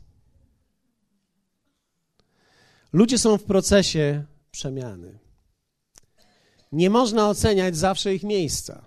Ludzie 2.93 3.17
są 3.17 3.37
w 3.37 3.43
procesie 3.43 4.25
przemiany. 4.51 5.19
Nie 6.71 6.89
można 6.89 7.29
oceniać 7.29 7.77
zawsze 7.77 8.15
ich 8.15 8.23
miejsca. 8.23 8.85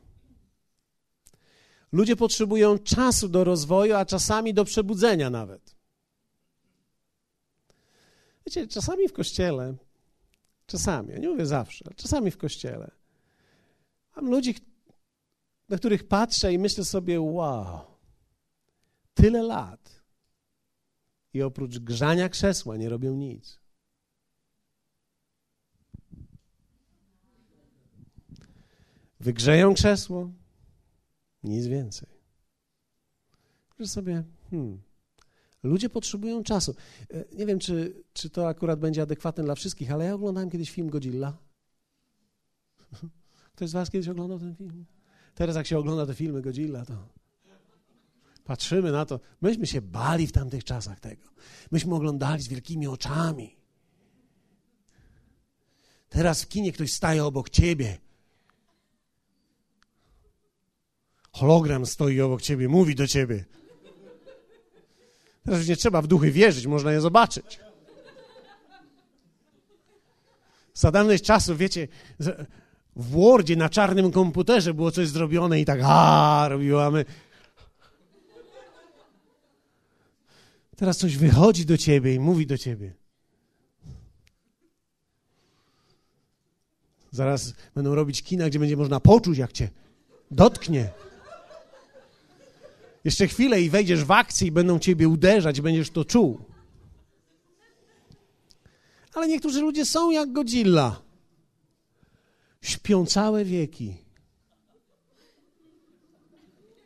Ludzie 1.92 2.16
potrzebują 2.16 2.78
czasu 2.78 3.28
do 3.28 3.44
rozwoju, 3.44 3.94
a 3.94 4.04
czasami 4.04 4.54
do 4.54 4.64
przebudzenia 4.64 5.30
nawet. 5.30 5.74
Wiecie, 8.46 8.66
czasami 8.66 9.08
w 9.08 9.12
kościele, 9.12 9.74
czasami, 10.66 11.12
ja 11.12 11.18
nie 11.18 11.28
mówię 11.28 11.46
zawsze, 11.46 11.84
czasami 11.96 12.30
w 12.30 12.36
kościele, 12.36 12.90
mam 14.16 14.30
ludzi, 14.30 14.54
na 15.68 15.78
których 15.78 16.08
patrzę 16.08 16.52
i 16.52 16.58
myślę 16.58 16.84
sobie, 16.84 17.20
wow, 17.20 17.80
tyle 19.14 19.42
lat 19.42 20.02
i 21.34 21.42
oprócz 21.42 21.78
grzania 21.78 22.28
krzesła 22.28 22.76
nie 22.76 22.88
robią 22.88 23.16
nic. 23.16 23.59
Wygrzeją 29.20 29.74
krzesło, 29.74 30.30
nic 31.42 31.66
więcej. 31.66 32.08
Że 33.80 33.86
sobie, 33.86 34.24
hmm, 34.50 34.82
ludzie 35.62 35.90
potrzebują 35.90 36.42
czasu. 36.42 36.74
E, 37.10 37.24
nie 37.36 37.46
wiem, 37.46 37.58
czy, 37.58 38.02
czy 38.12 38.30
to 38.30 38.48
akurat 38.48 38.80
będzie 38.80 39.02
adekwatne 39.02 39.44
dla 39.44 39.54
wszystkich, 39.54 39.92
ale 39.92 40.04
ja 40.04 40.14
oglądałem 40.14 40.50
kiedyś 40.50 40.70
film 40.70 40.90
Godzilla. 40.90 41.36
Ktoś 43.54 43.68
z 43.70 43.72
was 43.72 43.90
kiedyś 43.90 44.08
oglądał 44.08 44.38
ten 44.38 44.56
film? 44.56 44.86
Teraz 45.34 45.56
jak 45.56 45.66
się 45.66 45.78
ogląda 45.78 46.06
te 46.06 46.14
filmy 46.14 46.42
Godzilla, 46.42 46.84
to 46.84 47.08
Patrzymy 48.44 48.92
na 48.92 49.06
to. 49.06 49.20
Myśmy 49.40 49.66
się 49.66 49.82
bali 49.82 50.26
w 50.26 50.32
tamtych 50.32 50.64
czasach 50.64 51.00
tego. 51.00 51.28
Myśmy 51.70 51.94
oglądali 51.94 52.42
z 52.42 52.48
wielkimi 52.48 52.86
oczami. 52.86 53.56
Teraz 56.08 56.42
w 56.42 56.48
kinie 56.48 56.72
ktoś 56.72 56.92
staje 56.92 57.24
obok 57.24 57.50
ciebie. 57.50 57.98
Hologram 61.40 61.86
stoi 61.86 62.20
obok 62.20 62.42
ciebie, 62.42 62.68
mówi 62.68 62.94
do 62.94 63.06
ciebie. 63.06 63.44
Teraz 65.44 65.60
już 65.60 65.68
nie 65.68 65.76
trzeba 65.76 66.02
w 66.02 66.06
duchy 66.06 66.30
wierzyć, 66.30 66.66
można 66.66 66.92
je 66.92 67.00
zobaczyć. 67.00 67.60
Za 70.74 70.90
dawnych 70.90 71.22
czasów, 71.22 71.58
wiecie, 71.58 71.88
w 72.96 73.10
Wordzie 73.10 73.56
na 73.56 73.68
czarnym 73.68 74.10
komputerze 74.12 74.74
było 74.74 74.90
coś 74.90 75.08
zrobione 75.08 75.60
i 75.60 75.64
tak 75.64 75.80
a 75.82 76.46
robiło, 76.48 76.84
a 76.84 76.90
my... 76.90 77.04
Teraz 80.76 80.98
coś 80.98 81.16
wychodzi 81.16 81.66
do 81.66 81.76
ciebie 81.78 82.14
i 82.14 82.20
mówi 82.20 82.46
do 82.46 82.58
ciebie. 82.58 82.94
Zaraz 87.10 87.54
będą 87.74 87.94
robić 87.94 88.22
kina, 88.22 88.48
gdzie 88.48 88.58
będzie 88.58 88.76
można 88.76 89.00
poczuć, 89.00 89.38
jak 89.38 89.52
cię 89.52 89.70
dotknie. 90.30 90.90
Jeszcze 93.04 93.28
chwilę 93.28 93.62
i 93.62 93.70
wejdziesz 93.70 94.04
w 94.04 94.10
akcję 94.10 94.48
i 94.48 94.52
będą 94.52 94.78
ciebie 94.78 95.08
uderzać, 95.08 95.60
będziesz 95.60 95.90
to 95.90 96.04
czuł. 96.04 96.40
Ale 99.14 99.28
niektórzy 99.28 99.60
ludzie 99.60 99.86
są 99.86 100.10
jak 100.10 100.32
Godzilla. 100.32 101.02
Śpią 102.62 103.06
całe 103.06 103.44
wieki. 103.44 103.96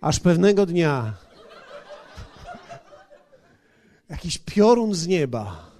Aż 0.01 0.21
pewnego 0.21 0.67
dnia 0.67 1.17
jakiś 4.09 4.39
piorun 4.39 4.95
z 4.95 5.07
nieba 5.07 5.75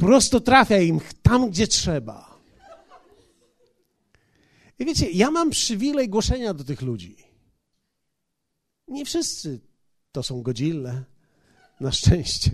prosto 0.00 0.40
trafia 0.40 0.78
im 0.78 1.00
tam, 1.22 1.50
gdzie 1.50 1.66
trzeba. 1.66 2.38
I 4.78 4.84
wiecie, 4.84 5.10
ja 5.10 5.30
mam 5.30 5.50
przywilej 5.50 6.08
głoszenia 6.08 6.54
do 6.54 6.64
tych 6.64 6.82
ludzi. 6.82 7.16
Nie 8.90 9.04
wszyscy 9.04 9.60
to 10.12 10.22
są 10.22 10.42
godzille, 10.42 11.04
na 11.80 11.92
szczęście. 11.92 12.50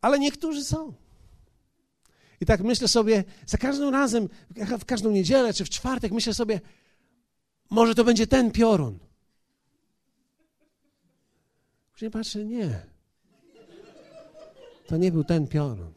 Ale 0.00 0.18
niektórzy 0.18 0.64
są. 0.64 0.94
I 2.40 2.46
tak 2.46 2.60
myślę 2.60 2.88
sobie, 2.88 3.24
za 3.46 3.58
każdym 3.58 3.88
razem, 3.88 4.28
w 4.78 4.84
każdą 4.84 5.10
niedzielę 5.10 5.54
czy 5.54 5.64
w 5.64 5.70
czwartek, 5.70 6.12
myślę 6.12 6.34
sobie, 6.34 6.60
może 7.70 7.94
to 7.94 8.04
będzie 8.04 8.26
ten 8.26 8.50
piorun. 8.50 8.98
Później 11.92 12.10
patrzę, 12.10 12.44
nie. 12.44 12.86
To 14.86 14.96
nie 14.96 15.12
był 15.12 15.24
ten 15.24 15.46
piorun. 15.46 15.92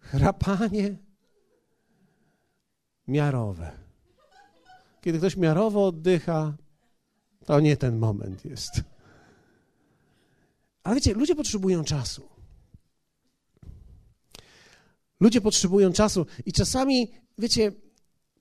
Chrapanie 0.00 0.96
miarowe. 3.08 3.72
Kiedy 5.00 5.18
ktoś 5.18 5.36
miarowo 5.36 5.86
oddycha, 5.86 6.54
to 7.46 7.60
nie 7.60 7.76
ten 7.76 7.98
moment 7.98 8.44
jest. 8.44 8.70
Ale 10.82 10.94
wiecie, 10.94 11.14
ludzie 11.14 11.34
potrzebują 11.34 11.84
czasu. 11.84 12.22
Ludzie 15.20 15.40
potrzebują 15.40 15.92
czasu 15.92 16.26
i 16.46 16.52
czasami, 16.52 17.10
wiecie, 17.38 17.72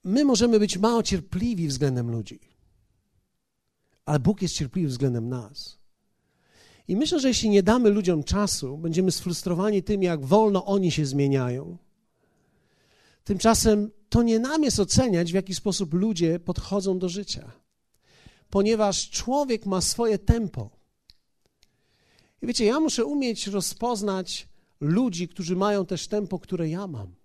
my 0.03 0.25
możemy 0.25 0.59
być 0.59 0.77
mało 0.77 1.03
cierpliwi 1.03 1.67
względem 1.67 2.11
ludzi, 2.11 2.39
ale 4.05 4.19
Bóg 4.19 4.41
jest 4.41 4.55
cierpliwy 4.55 4.87
względem 4.87 5.29
nas. 5.29 5.77
I 6.87 6.95
myślę, 6.95 7.19
że 7.19 7.27
jeśli 7.27 7.49
nie 7.49 7.63
damy 7.63 7.89
ludziom 7.89 8.23
czasu, 8.23 8.77
będziemy 8.77 9.11
sfrustrowani 9.11 9.83
tym, 9.83 10.03
jak 10.03 10.25
wolno 10.25 10.65
oni 10.65 10.91
się 10.91 11.05
zmieniają. 11.05 11.77
Tymczasem 13.23 13.91
to 14.09 14.23
nie 14.23 14.39
nam 14.39 14.63
jest 14.63 14.79
oceniać, 14.79 15.31
w 15.31 15.35
jaki 15.35 15.55
sposób 15.55 15.93
ludzie 15.93 16.39
podchodzą 16.39 16.99
do 16.99 17.09
życia, 17.09 17.51
ponieważ 18.53 19.09
człowiek 19.09 19.65
ma 19.65 19.81
swoje 19.81 20.19
tempo. 20.19 20.69
I 22.41 22.47
wiecie, 22.47 22.65
ja 22.65 22.79
muszę 22.79 23.05
umieć 23.05 23.47
rozpoznać 23.47 24.47
ludzi, 24.79 25.27
którzy 25.27 25.55
mają 25.55 25.85
też 25.85 26.07
tempo, 26.07 26.39
które 26.39 26.69
ja 26.69 26.87
mam, 26.87 27.15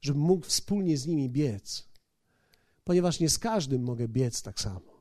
żebym 0.00 0.22
mógł 0.22 0.46
wspólnie 0.46 0.96
z 0.96 1.06
nimi 1.06 1.30
biec, 1.30 1.88
ponieważ 2.84 3.20
nie 3.20 3.28
z 3.28 3.38
każdym 3.38 3.82
mogę 3.82 4.08
biec 4.08 4.42
tak 4.42 4.60
samo. 4.60 4.91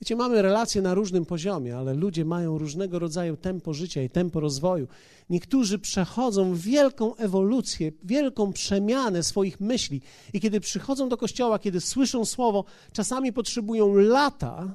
Wiecie, 0.00 0.16
mamy 0.16 0.42
relacje 0.42 0.82
na 0.82 0.94
różnym 0.94 1.26
poziomie, 1.26 1.76
ale 1.76 1.94
ludzie 1.94 2.24
mają 2.24 2.58
różnego 2.58 2.98
rodzaju 2.98 3.36
tempo 3.36 3.74
życia 3.74 4.02
i 4.02 4.10
tempo 4.10 4.40
rozwoju. 4.40 4.88
Niektórzy 5.30 5.78
przechodzą 5.78 6.54
wielką 6.54 7.16
ewolucję, 7.16 7.92
wielką 8.04 8.52
przemianę 8.52 9.22
swoich 9.22 9.60
myśli 9.60 10.00
i 10.32 10.40
kiedy 10.40 10.60
przychodzą 10.60 11.08
do 11.08 11.16
kościoła, 11.16 11.58
kiedy 11.58 11.80
słyszą 11.80 12.24
słowo, 12.24 12.64
czasami 12.92 13.32
potrzebują 13.32 13.94
lata 13.94 14.74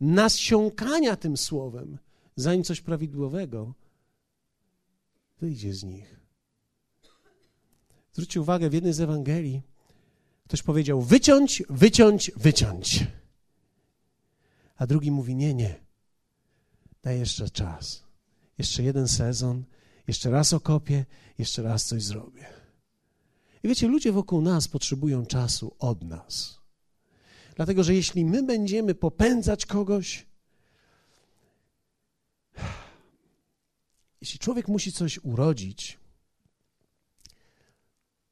nasiąkania 0.00 1.16
tym 1.16 1.36
słowem, 1.36 1.98
zanim 2.36 2.64
coś 2.64 2.80
prawidłowego 2.80 3.74
wyjdzie 5.40 5.74
z 5.74 5.84
nich. 5.84 6.20
Zwróćcie 8.12 8.40
uwagę, 8.40 8.70
w 8.70 8.74
jednej 8.74 8.92
z 8.92 9.00
Ewangelii 9.00 9.62
ktoś 10.44 10.62
powiedział: 10.62 11.02
wyciąć, 11.02 11.62
wyciąć, 11.70 12.30
wyciąć. 12.36 13.06
A 14.78 14.86
drugi 14.86 15.10
mówi: 15.10 15.34
Nie, 15.34 15.54
nie. 15.54 15.80
Daj 17.02 17.18
jeszcze 17.18 17.50
czas. 17.50 18.04
Jeszcze 18.58 18.82
jeden 18.82 19.08
sezon, 19.08 19.64
jeszcze 20.06 20.30
raz 20.30 20.52
okopię, 20.52 21.06
jeszcze 21.38 21.62
raz 21.62 21.84
coś 21.84 22.02
zrobię. 22.02 22.46
I 23.62 23.68
wiecie, 23.68 23.88
ludzie 23.88 24.12
wokół 24.12 24.40
nas 24.40 24.68
potrzebują 24.68 25.26
czasu 25.26 25.76
od 25.78 26.04
nas. 26.04 26.58
Dlatego, 27.56 27.84
że 27.84 27.94
jeśli 27.94 28.24
my 28.24 28.42
będziemy 28.42 28.94
popędzać 28.94 29.66
kogoś, 29.66 30.26
jeśli 34.20 34.38
człowiek 34.38 34.68
musi 34.68 34.92
coś 34.92 35.18
urodzić, 35.18 35.98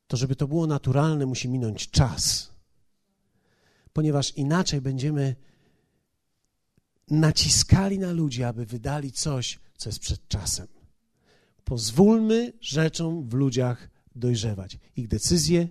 to 0.06 0.16
żeby 0.16 0.37
to 0.37 0.48
było 0.48 0.66
naturalne, 0.66 1.26
musi 1.26 1.48
minąć 1.48 1.90
czas. 1.90 2.50
Ponieważ 3.92 4.37
inaczej 4.37 4.80
będziemy 4.80 5.37
naciskali 7.11 7.99
na 7.99 8.12
ludzi, 8.12 8.45
aby 8.45 8.66
wydali 8.66 9.12
coś, 9.12 9.59
co 9.77 9.88
jest 9.88 9.99
przed 9.99 10.29
czasem. 10.29 10.66
Pozwólmy 11.64 12.53
rzeczom 12.61 13.29
w 13.29 13.35
ludziach 13.35 13.90
dojrzewać. 14.14 14.79
Ich 14.97 15.09
decyzje, 15.09 15.69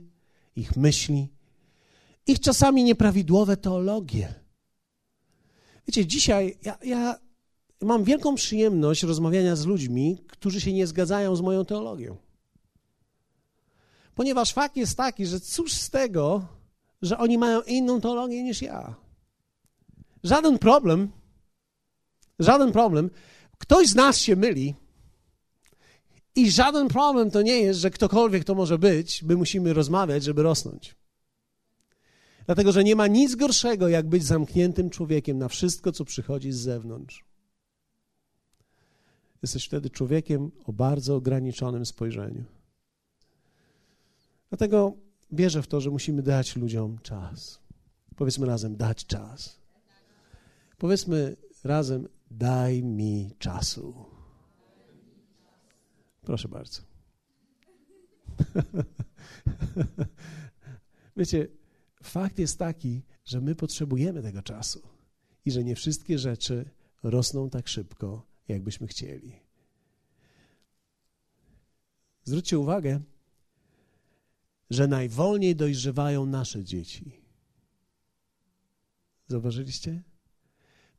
ich 0.56 0.76
myśli, 0.76 1.30
ich 2.28 2.40
czasami 2.40 2.84
nieprawidłowe 2.84 3.58
teologie. 3.58 4.34
Wiecie, 5.88 6.06
dzisiaj 6.06 6.58
ja, 6.62 6.78
ja 6.84 7.20
mam 7.82 8.04
wielką 8.04 8.36
przyjemność 8.36 9.04
rozmawiania 9.04 9.56
z 9.56 9.66
ludźmi, 9.66 10.18
którzy 10.28 10.62
się 10.62 10.74
nie 10.74 10.88
zgadzają 10.88 11.36
z 11.36 11.42
moją 11.42 11.66
teologią. 11.66 12.18
Ponieważ 14.16 14.54
fakt 14.54 14.78
jest 14.78 14.98
taki, 14.98 15.26
że 15.26 15.40
cóż 15.40 15.74
z 15.74 15.90
tego, 15.90 16.48
że 17.02 17.18
oni 17.18 17.38
mają 17.38 17.62
inną 17.62 18.02
teologię 18.02 18.44
niż 18.44 18.62
ja. 18.62 18.96
Żaden 20.24 20.60
problem, 20.60 21.12
żaden 22.40 22.72
problem. 22.72 23.10
Ktoś 23.58 23.88
z 23.88 23.96
nas 23.96 24.18
się 24.18 24.36
myli 24.36 24.76
i 26.36 26.52
żaden 26.52 26.88
problem 26.88 27.32
to 27.32 27.42
nie 27.42 27.60
jest, 27.60 27.80
że 27.80 27.90
ktokolwiek 27.90 28.44
to 28.44 28.56
może 28.56 28.78
być, 28.78 29.24
my 29.24 29.36
musimy 29.36 29.74
rozmawiać, 29.74 30.24
żeby 30.24 30.44
rosnąć. 30.44 30.96
Dlatego, 32.46 32.72
że 32.72 32.84
nie 32.84 32.96
ma 32.96 33.08
nic 33.08 33.36
gorszego, 33.36 33.88
jak 33.88 34.10
być 34.10 34.26
zamkniętym 34.26 34.90
człowiekiem 34.90 35.38
na 35.38 35.48
wszystko, 35.48 35.92
co 35.92 36.06
przychodzi 36.06 36.52
z 36.52 36.58
zewnątrz. 36.58 37.26
Jesteś 39.42 39.66
wtedy 39.66 39.90
człowiekiem 39.90 40.52
o 40.66 40.74
bardzo 40.74 41.16
ograniczonym 41.16 41.86
spojrzeniu. 41.86 42.44
Dlatego 44.50 44.94
wierzę 45.32 45.62
w 45.62 45.68
to, 45.68 45.82
że 45.82 45.90
musimy 45.90 46.22
dać 46.22 46.56
ludziom 46.56 46.98
czas. 47.04 47.60
Powiedzmy 48.16 48.46
razem, 48.46 48.76
dać 48.78 49.06
czas. 49.06 49.60
Powiedzmy 50.78 51.36
razem, 51.64 52.08
daj 52.32 52.84
mi 52.84 53.36
czasu. 53.40 54.06
Proszę 56.22 56.48
bardzo. 56.48 56.82
Wiecie, 61.18 61.48
fakt 62.04 62.40
jest 62.40 62.60
taki, 62.60 63.04
że 63.26 63.42
my 63.42 63.56
potrzebujemy 63.56 64.22
tego 64.22 64.42
czasu 64.42 64.88
i 65.46 65.52
że 65.52 65.64
nie 65.64 65.76
wszystkie 65.76 66.20
rzeczy 66.20 66.70
rosną 67.04 67.50
tak 67.50 67.68
szybko, 67.68 68.28
jakbyśmy 68.48 68.88
chcieli. 68.88 69.40
Zwróćcie 72.24 72.60
uwagę, 72.60 73.02
że 74.70 74.88
najwolniej 74.88 75.56
dojrzewają 75.56 76.26
nasze 76.26 76.64
dzieci. 76.64 77.22
Zauważyliście? 79.28 80.04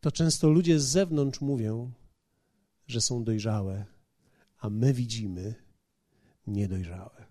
To 0.00 0.12
często 0.12 0.50
ludzie 0.50 0.80
z 0.80 0.84
zewnątrz 0.84 1.40
mówią, 1.40 1.92
że 2.86 3.00
są 3.00 3.24
dojrzałe, 3.24 3.84
a 4.58 4.70
my 4.70 4.92
widzimy 4.92 5.54
niedojrzałe. 6.46 7.26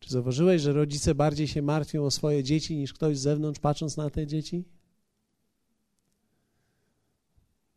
Czy 0.00 0.10
zauważyłeś, 0.10 0.62
że 0.62 0.72
rodzice 0.72 1.14
bardziej 1.14 1.48
się 1.48 1.62
martwią 1.62 2.04
o 2.04 2.10
swoje 2.10 2.44
dzieci 2.44 2.76
niż 2.76 2.92
ktoś 2.92 3.18
z 3.18 3.22
zewnątrz, 3.22 3.60
patrząc 3.60 3.96
na 3.96 4.10
te 4.10 4.26
dzieci? 4.26 4.64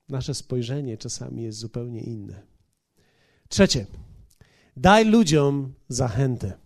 Nasze 0.09 0.34
spojrzenie 0.34 0.97
czasami 0.97 1.43
jest 1.43 1.59
zupełnie 1.59 2.01
inne. 2.01 2.43
Trzecie, 3.49 3.86
daj 4.78 5.05
ludziom 5.05 5.74
zachętę. 5.89 6.57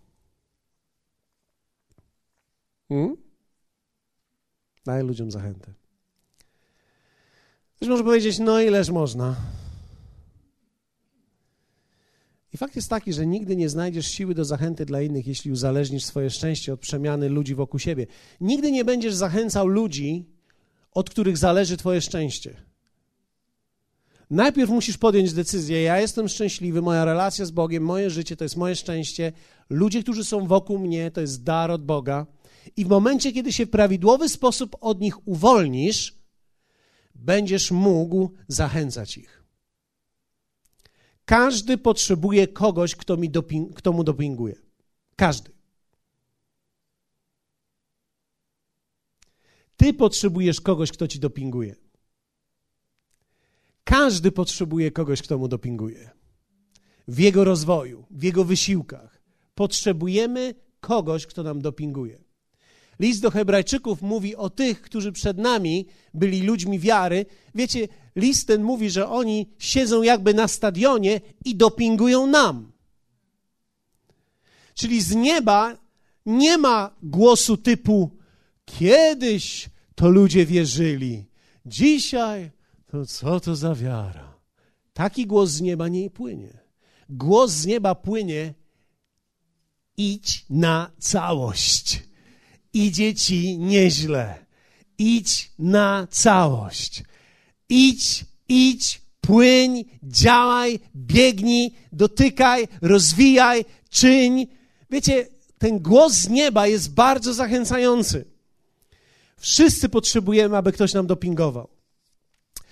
Hmm? 2.88 3.29
Daj 4.84 5.02
ludziom 5.02 5.30
zachętę. 5.30 5.72
Ktoś 7.76 7.88
może 7.88 8.04
powiedzieć, 8.04 8.38
no 8.38 8.60
ileż 8.60 8.90
można. 8.90 9.36
I 12.52 12.56
fakt 12.56 12.76
jest 12.76 12.90
taki, 12.90 13.12
że 13.12 13.26
nigdy 13.26 13.56
nie 13.56 13.68
znajdziesz 13.68 14.06
siły 14.06 14.34
do 14.34 14.44
zachęty 14.44 14.86
dla 14.86 15.02
innych, 15.02 15.26
jeśli 15.26 15.52
uzależnisz 15.52 16.04
swoje 16.04 16.30
szczęście 16.30 16.72
od 16.72 16.80
przemiany 16.80 17.28
ludzi 17.28 17.54
wokół 17.54 17.80
siebie. 17.80 18.06
Nigdy 18.40 18.72
nie 18.72 18.84
będziesz 18.84 19.14
zachęcał 19.14 19.66
ludzi, 19.66 20.24
od 20.92 21.10
których 21.10 21.38
zależy 21.38 21.76
Twoje 21.76 22.00
szczęście. 22.00 22.56
Najpierw 24.30 24.70
musisz 24.70 24.98
podjąć 24.98 25.32
decyzję: 25.32 25.82
ja 25.82 26.00
jestem 26.00 26.28
szczęśliwy, 26.28 26.82
moja 26.82 27.04
relacja 27.04 27.44
z 27.44 27.50
Bogiem, 27.50 27.82
moje 27.82 28.10
życie 28.10 28.36
to 28.36 28.44
jest 28.44 28.56
moje 28.56 28.76
szczęście, 28.76 29.32
ludzie, 29.70 30.02
którzy 30.02 30.24
są 30.24 30.46
wokół 30.46 30.78
mnie, 30.78 31.10
to 31.10 31.20
jest 31.20 31.42
dar 31.42 31.70
od 31.70 31.84
Boga. 31.84 32.26
I 32.76 32.84
w 32.84 32.88
momencie, 32.88 33.32
kiedy 33.32 33.52
się 33.52 33.66
w 33.66 33.70
prawidłowy 33.70 34.28
sposób 34.28 34.76
od 34.80 35.00
nich 35.00 35.28
uwolnisz, 35.28 36.14
będziesz 37.14 37.70
mógł 37.70 38.30
zachęcać 38.48 39.18
ich. 39.18 39.44
Każdy 41.24 41.78
potrzebuje 41.78 42.48
kogoś, 42.48 42.94
kto, 42.94 43.16
mi 43.16 43.30
doping, 43.30 43.74
kto 43.74 43.92
mu 43.92 44.04
dopinguje. 44.04 44.54
Każdy. 45.16 45.50
Ty 49.76 49.94
potrzebujesz 49.94 50.60
kogoś, 50.60 50.92
kto 50.92 51.08
ci 51.08 51.18
dopinguje. 51.18 51.76
Każdy 53.84 54.32
potrzebuje 54.32 54.90
kogoś, 54.90 55.22
kto 55.22 55.38
mu 55.38 55.48
dopinguje. 55.48 56.10
W 57.08 57.18
jego 57.18 57.44
rozwoju, 57.44 58.06
w 58.10 58.22
jego 58.22 58.44
wysiłkach. 58.44 59.22
Potrzebujemy 59.54 60.54
kogoś, 60.80 61.26
kto 61.26 61.42
nam 61.42 61.62
dopinguje. 61.62 62.29
List 63.00 63.22
do 63.22 63.30
Hebrajczyków 63.30 64.02
mówi 64.02 64.36
o 64.36 64.50
tych, 64.50 64.82
którzy 64.82 65.12
przed 65.12 65.38
nami 65.38 65.86
byli 66.14 66.42
ludźmi 66.42 66.78
wiary. 66.78 67.26
Wiecie, 67.54 67.88
list 68.16 68.46
ten 68.46 68.62
mówi, 68.62 68.90
że 68.90 69.08
oni 69.08 69.50
siedzą 69.58 70.02
jakby 70.02 70.34
na 70.34 70.48
stadionie 70.48 71.20
i 71.44 71.56
dopingują 71.56 72.26
nam. 72.26 72.72
Czyli 74.74 75.02
z 75.02 75.14
nieba 75.14 75.76
nie 76.26 76.58
ma 76.58 76.96
głosu 77.02 77.56
typu 77.56 78.10
kiedyś 78.64 79.70
to 79.94 80.08
ludzie 80.08 80.46
wierzyli, 80.46 81.24
dzisiaj 81.66 82.50
to 82.86 83.06
co 83.06 83.40
to 83.40 83.56
za 83.56 83.74
wiara. 83.74 84.34
Taki 84.92 85.26
głos 85.26 85.50
z 85.50 85.60
nieba 85.60 85.88
nie 85.88 86.10
płynie. 86.10 86.58
Głos 87.10 87.50
z 87.50 87.66
nieba 87.66 87.94
płynie 87.94 88.54
idź 89.96 90.46
na 90.50 90.90
całość 90.98 92.09
idzie 92.72 93.14
ci 93.14 93.58
nieźle. 93.58 94.46
Idź 94.98 95.50
na 95.58 96.06
całość. 96.10 97.02
Idź, 97.68 98.24
idź, 98.48 99.02
płyń, 99.20 99.84
działaj, 100.02 100.80
biegnij, 100.96 101.74
dotykaj, 101.92 102.68
rozwijaj, 102.82 103.64
czyń. 103.90 104.46
Wiecie, 104.90 105.26
ten 105.58 105.78
głos 105.78 106.12
z 106.12 106.28
nieba 106.28 106.66
jest 106.66 106.94
bardzo 106.94 107.34
zachęcający. 107.34 108.24
Wszyscy 109.36 109.88
potrzebujemy, 109.88 110.56
aby 110.56 110.72
ktoś 110.72 110.94
nam 110.94 111.06
dopingował. 111.06 111.68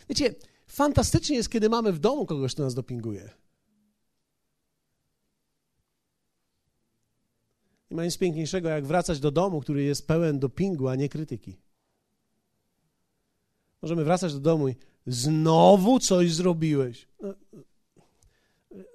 Wiecie, 0.08 0.34
fantastycznie 0.66 1.36
jest, 1.36 1.50
kiedy 1.50 1.68
mamy 1.68 1.92
w 1.92 1.98
domu 1.98 2.26
kogoś, 2.26 2.54
kto 2.54 2.62
nas 2.62 2.74
dopinguje. 2.74 3.30
Nie 7.90 7.96
ma 7.96 8.04
nic 8.04 8.18
piękniejszego, 8.18 8.68
jak 8.68 8.86
wracać 8.86 9.20
do 9.20 9.30
domu, 9.30 9.60
który 9.60 9.82
jest 9.82 10.06
pełen 10.06 10.38
dopingu, 10.38 10.88
a 10.88 10.96
nie 10.96 11.08
krytyki. 11.08 11.56
Możemy 13.82 14.04
wracać 14.04 14.32
do 14.32 14.40
domu 14.40 14.68
i 14.68 14.74
znowu 15.06 15.98
coś 15.98 16.32
zrobiłeś. 16.32 17.08
No, 17.22 17.34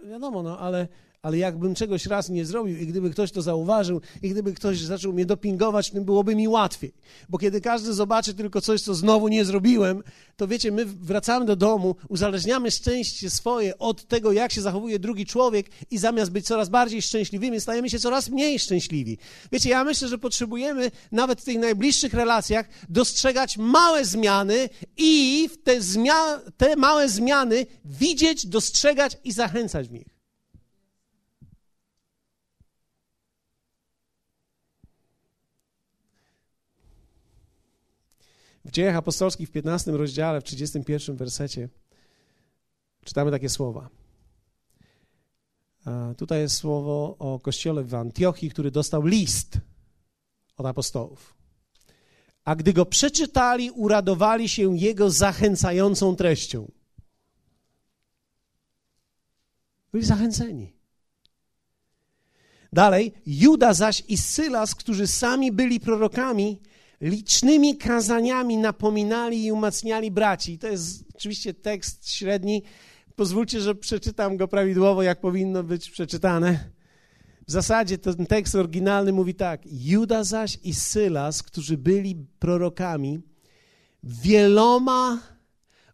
wiadomo, 0.10 0.44
no 0.44 0.60
ale 0.60 0.88
ale 1.24 1.38
jakbym 1.38 1.76
czegoś 1.76 2.06
raz 2.06 2.30
nie 2.30 2.46
zrobił 2.46 2.78
i 2.78 2.88
gdyby 2.88 3.10
ktoś 3.10 3.32
to 3.32 3.42
zauważył 3.42 4.02
i 4.22 4.30
gdyby 4.30 4.54
ktoś 4.54 4.80
zaczął 4.80 5.14
mnie 5.14 5.26
dopingować, 5.26 5.92
tym 5.92 6.06
byłoby 6.06 6.36
mi 6.36 6.48
łatwiej. 6.48 6.94
Bo 7.30 7.38
kiedy 7.38 7.62
każdy 7.62 7.94
zobaczy 7.94 8.34
tylko 8.34 8.62
coś, 8.62 8.82
co 8.82 8.96
znowu 8.96 9.28
nie 9.28 9.46
zrobiłem, 9.46 10.04
to 10.38 10.48
wiecie, 10.48 10.72
my 10.72 10.86
wracamy 10.86 11.46
do 11.46 11.56
domu, 11.56 11.96
uzależniamy 12.10 12.72
szczęście 12.72 13.30
swoje 13.30 13.78
od 13.78 14.08
tego, 14.08 14.32
jak 14.32 14.52
się 14.52 14.62
zachowuje 14.62 15.00
drugi 15.00 15.26
człowiek 15.26 15.70
i 15.92 15.98
zamiast 15.98 16.32
być 16.32 16.46
coraz 16.46 16.70
bardziej 16.70 17.02
szczęśliwymi, 17.02 17.62
stajemy 17.62 17.90
się 17.90 18.00
coraz 18.00 18.30
mniej 18.30 18.60
szczęśliwi. 18.60 19.18
Wiecie, 19.52 19.70
ja 19.70 19.84
myślę, 19.84 20.08
że 20.08 20.18
potrzebujemy 20.18 20.92
nawet 21.12 21.42
w 21.42 21.46
tych 21.46 21.60
najbliższych 21.60 22.14
relacjach 22.14 22.70
dostrzegać 22.90 23.58
małe 23.58 24.06
zmiany 24.06 24.70
i 24.98 25.50
te, 25.64 25.80
zmia- 25.80 26.52
te 26.58 26.76
małe 26.76 27.10
zmiany 27.10 27.66
widzieć, 27.86 28.48
dostrzegać 28.48 29.18
i 29.24 29.32
zachęcać 29.32 29.88
w 29.88 29.92
nich. 29.92 30.13
W 38.66 38.72
dziejach 38.72 38.96
apostolskich 38.96 39.50
w 39.50 39.52
15 39.52 39.92
rozdziale, 39.92 40.42
w 40.42 40.44
31 40.44 41.16
wersecie 41.16 41.70
czytamy 43.06 43.32
takie 43.32 43.50
słowa. 43.50 43.90
Tutaj 46.18 46.40
jest 46.40 46.56
słowo 46.56 47.16
o 47.20 47.40
kościele 47.40 47.84
w 47.84 47.96
Antiochii, 47.96 48.50
który 48.50 48.72
dostał 48.72 49.06
list 49.06 49.58
od 50.58 50.66
apostołów. 50.66 51.36
A 52.46 52.56
gdy 52.56 52.74
go 52.74 52.86
przeczytali, 52.86 53.72
uradowali 53.72 54.50
się 54.50 54.78
jego 54.78 55.10
zachęcającą 55.10 56.16
treścią. 56.16 56.72
Byli 59.92 60.06
zachęceni. 60.06 60.74
Dalej, 62.74 63.14
Juda 63.26 63.74
zaś 63.74 64.04
i 64.08 64.18
Sylas, 64.18 64.76
którzy 64.76 65.08
sami 65.08 65.52
byli 65.52 65.80
prorokami, 65.80 66.62
licznymi 67.04 67.78
kazaniami 67.78 68.58
napominali 68.58 69.46
i 69.46 69.52
umacniali 69.52 70.12
braci. 70.12 70.60
To 70.60 70.68
jest 70.68 71.06
oczywiście 71.16 71.54
tekst 71.54 72.12
średni. 72.12 72.64
Pozwólcie, 73.16 73.62
że 73.62 73.76
przeczytam 73.76 74.38
go 74.38 74.48
prawidłowo, 74.48 75.04
jak 75.04 75.22
powinno 75.22 75.64
być 75.64 75.90
przeczytane. 75.90 76.70
W 77.48 77.52
zasadzie 77.52 77.98
ten 77.98 78.26
tekst 78.26 78.56
oryginalny 78.56 79.12
mówi 79.14 79.36
tak: 79.36 79.62
Juda 79.66 80.24
zaś 80.24 80.60
i 80.64 80.74
Sylas, 80.74 81.44
którzy 81.44 81.78
byli 81.78 82.16
prorokami, 82.40 83.22
wieloma 84.04 85.22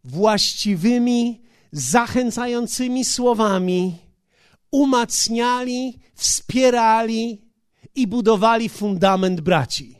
właściwymi, 0.04 1.42
zachęcającymi 1.72 3.06
słowami 3.06 3.98
umacniali, 4.72 6.00
wspierali 6.16 7.42
i 7.96 8.08
budowali 8.08 8.70
fundament 8.70 9.42
braci. 9.42 9.99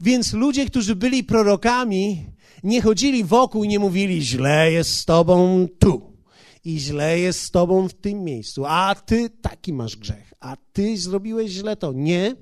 Więc 0.00 0.32
ludzie, 0.32 0.66
którzy 0.66 0.96
byli 0.96 1.24
prorokami, 1.24 2.26
nie 2.62 2.82
chodzili 2.82 3.24
wokół 3.24 3.64
i 3.64 3.68
nie 3.68 3.78
mówili, 3.78 4.22
źle 4.22 4.72
jest 4.72 4.94
z 4.94 5.04
tobą 5.04 5.66
tu 5.78 6.16
i 6.64 6.78
źle 6.78 7.18
jest 7.18 7.40
z 7.40 7.50
tobą 7.50 7.88
w 7.88 7.94
tym 7.94 8.24
miejscu, 8.24 8.64
a 8.66 8.94
ty 8.94 9.30
taki 9.30 9.72
masz 9.72 9.96
grzech, 9.96 10.32
a 10.40 10.56
ty 10.72 10.98
zrobiłeś 10.98 11.50
źle 11.50 11.76
to. 11.76 11.92
Nie. 11.92 12.36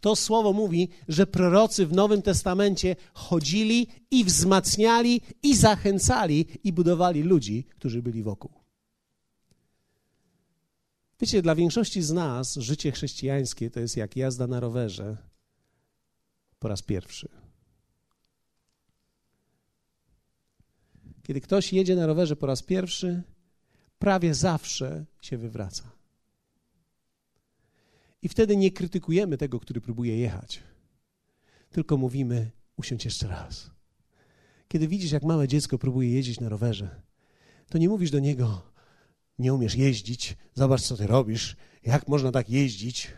To 0.00 0.16
słowo 0.16 0.52
mówi, 0.52 0.88
że 1.08 1.26
prorocy 1.26 1.86
w 1.86 1.92
Nowym 1.92 2.22
Testamencie 2.22 2.96
chodzili 3.14 3.88
i 4.10 4.24
wzmacniali, 4.24 5.20
i 5.42 5.56
zachęcali, 5.56 6.46
i 6.64 6.72
budowali 6.72 7.22
ludzi, 7.22 7.64
którzy 7.64 8.02
byli 8.02 8.22
wokół. 8.22 8.50
Wiecie, 11.20 11.42
dla 11.42 11.54
większości 11.54 12.02
z 12.02 12.12
nas 12.12 12.54
życie 12.54 12.92
chrześcijańskie 12.92 13.70
to 13.70 13.80
jest 13.80 13.96
jak 13.96 14.16
jazda 14.16 14.46
na 14.46 14.60
rowerze 14.60 15.31
po 16.62 16.68
raz 16.68 16.82
pierwszy. 16.82 17.28
Kiedy 21.22 21.40
ktoś 21.40 21.72
jedzie 21.72 21.96
na 21.96 22.06
rowerze 22.06 22.36
po 22.36 22.46
raz 22.46 22.62
pierwszy, 22.62 23.22
prawie 23.98 24.34
zawsze 24.34 25.04
się 25.20 25.38
wywraca. 25.38 25.92
I 28.22 28.28
wtedy 28.28 28.56
nie 28.56 28.70
krytykujemy 28.70 29.38
tego, 29.38 29.60
który 29.60 29.80
próbuje 29.80 30.18
jechać, 30.18 30.62
tylko 31.70 31.96
mówimy: 31.96 32.50
usiądź 32.76 33.04
jeszcze 33.04 33.28
raz. 33.28 33.70
Kiedy 34.68 34.88
widzisz, 34.88 35.12
jak 35.12 35.22
małe 35.22 35.48
dziecko 35.48 35.78
próbuje 35.78 36.12
jeździć 36.12 36.40
na 36.40 36.48
rowerze, 36.48 37.02
to 37.70 37.78
nie 37.78 37.88
mówisz 37.88 38.10
do 38.10 38.18
niego: 38.18 38.62
Nie 39.38 39.54
umiesz 39.54 39.74
jeździć, 39.74 40.36
zobacz, 40.54 40.82
co 40.82 40.96
ty 40.96 41.06
robisz, 41.06 41.56
jak 41.82 42.08
można 42.08 42.32
tak 42.32 42.50
jeździć. 42.50 43.08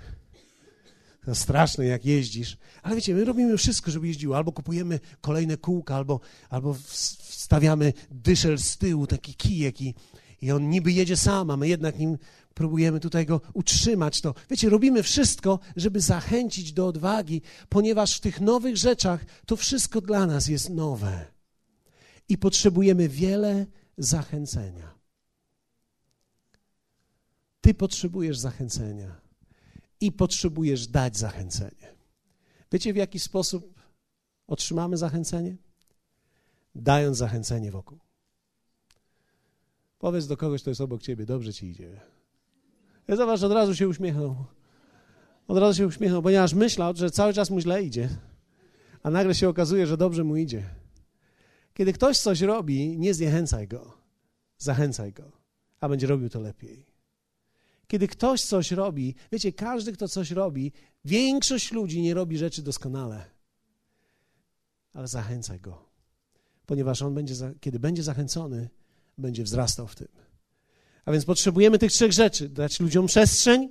Straszne, 1.33 1.87
jak 1.87 2.05
jeździsz. 2.05 2.57
Ale 2.83 2.95
wiecie, 2.95 3.15
my 3.15 3.25
robimy 3.25 3.57
wszystko, 3.57 3.91
żeby 3.91 4.07
jeździło. 4.07 4.37
Albo 4.37 4.53
kupujemy 4.53 5.01
kolejne 5.21 5.57
kółka, 5.57 5.97
albo, 5.97 6.21
albo 6.51 6.75
wstawiamy 6.75 7.93
dyszel 8.11 8.59
z 8.59 8.79
tyłu, 8.79 9.07
taki 9.07 9.35
kijek 9.35 9.81
i, 9.81 9.95
i 10.43 10.53
on 10.53 10.71
niby 10.71 10.93
jedzie 10.93 11.17
sam, 11.17 11.51
a 11.51 11.57
my 11.57 11.69
jednak 11.69 11.99
nim 11.99 12.19
próbujemy 12.55 13.01
tutaj 13.01 13.27
go 13.27 13.41
utrzymać. 13.53 14.21
To 14.21 14.35
wiecie, 14.51 14.69
robimy 14.69 15.03
wszystko, 15.03 15.59
żeby 15.77 16.01
zachęcić 16.01 16.73
do 16.73 16.87
odwagi, 16.87 17.43
ponieważ 17.69 18.17
w 18.17 18.21
tych 18.21 18.41
nowych 18.41 18.77
rzeczach 18.77 19.25
to 19.47 19.57
wszystko 19.57 20.01
dla 20.01 20.27
nas 20.27 20.49
jest 20.49 20.71
nowe. 20.71 21.27
I 22.29 22.39
potrzebujemy 22.39 23.09
wiele 23.09 23.67
zachęcenia. 23.99 24.95
Ty 27.61 27.75
potrzebujesz 27.75 28.39
zachęcenia 28.39 29.24
i 30.01 30.13
potrzebujesz 30.13 30.87
dać 30.87 31.17
zachęcenie. 31.17 31.95
Wiecie, 32.73 32.93
w 32.93 32.97
jaki 32.97 33.21
sposób 33.21 33.81
otrzymamy 34.47 34.97
zachęcenie? 34.97 35.57
Dając 36.75 37.17
zachęcenie 37.17 37.71
wokół. 37.71 37.99
Powiedz 39.99 40.27
do 40.27 40.37
kogoś, 40.37 40.61
kto 40.61 40.71
jest 40.71 40.81
obok 40.81 41.03
ciebie, 41.03 41.27
dobrze 41.27 41.53
ci 41.53 41.67
idzie. 41.67 42.01
Ja 43.09 43.17
zobacz, 43.17 43.43
od 43.43 43.53
razu 43.53 43.75
się 43.75 43.89
uśmiechnął. 43.89 44.37
Od 45.49 45.59
razu 45.59 45.79
się 45.79 45.87
uśmiechnął, 45.87 46.23
ponieważ 46.23 46.55
myślał, 46.55 46.97
że 46.97 47.11
cały 47.11 47.33
czas 47.33 47.51
mu 47.51 47.61
źle 47.61 47.83
idzie, 47.83 48.09
a 49.03 49.11
nagle 49.11 49.35
się 49.35 49.49
okazuje, 49.49 49.87
że 49.87 49.97
dobrze 49.97 50.25
mu 50.25 50.37
idzie. 50.37 50.63
Kiedy 51.75 51.93
ktoś 51.93 52.19
coś 52.19 52.41
robi, 52.41 52.99
nie 52.99 53.15
zniechęcaj 53.15 53.69
go, 53.69 53.99
zachęcaj 54.59 55.13
go, 55.13 55.33
a 55.81 55.89
będzie 55.89 56.07
robił 56.07 56.29
to 56.29 56.41
lepiej. 56.41 56.94
Kiedy 57.87 58.09
ktoś 58.09 58.43
coś 58.43 58.71
robi, 58.71 59.15
wiecie, 59.33 59.53
każdy, 59.53 59.93
kto 59.93 60.09
coś 60.09 60.31
robi, 60.31 60.73
większość 61.05 61.73
ludzi 61.73 62.03
nie 62.03 62.15
robi 62.15 62.39
rzeczy 62.39 62.63
doskonale, 62.63 63.25
ale 64.93 65.09
zachęcaj 65.09 65.61
go, 65.61 65.89
ponieważ 66.67 67.03
on 67.03 67.15
będzie, 67.15 67.35
kiedy 67.61 67.79
będzie 67.79 68.03
zachęcony, 68.03 68.69
będzie 69.19 69.45
wzrastał 69.45 69.87
w 69.87 69.95
tym. 69.95 70.09
A 71.05 71.13
więc 71.13 71.25
potrzebujemy 71.25 71.79
tych 71.79 71.93
trzech 71.93 72.13
rzeczy: 72.13 72.49
dać 72.49 72.81
ludziom 72.81 73.07
przestrzeń, 73.07 73.69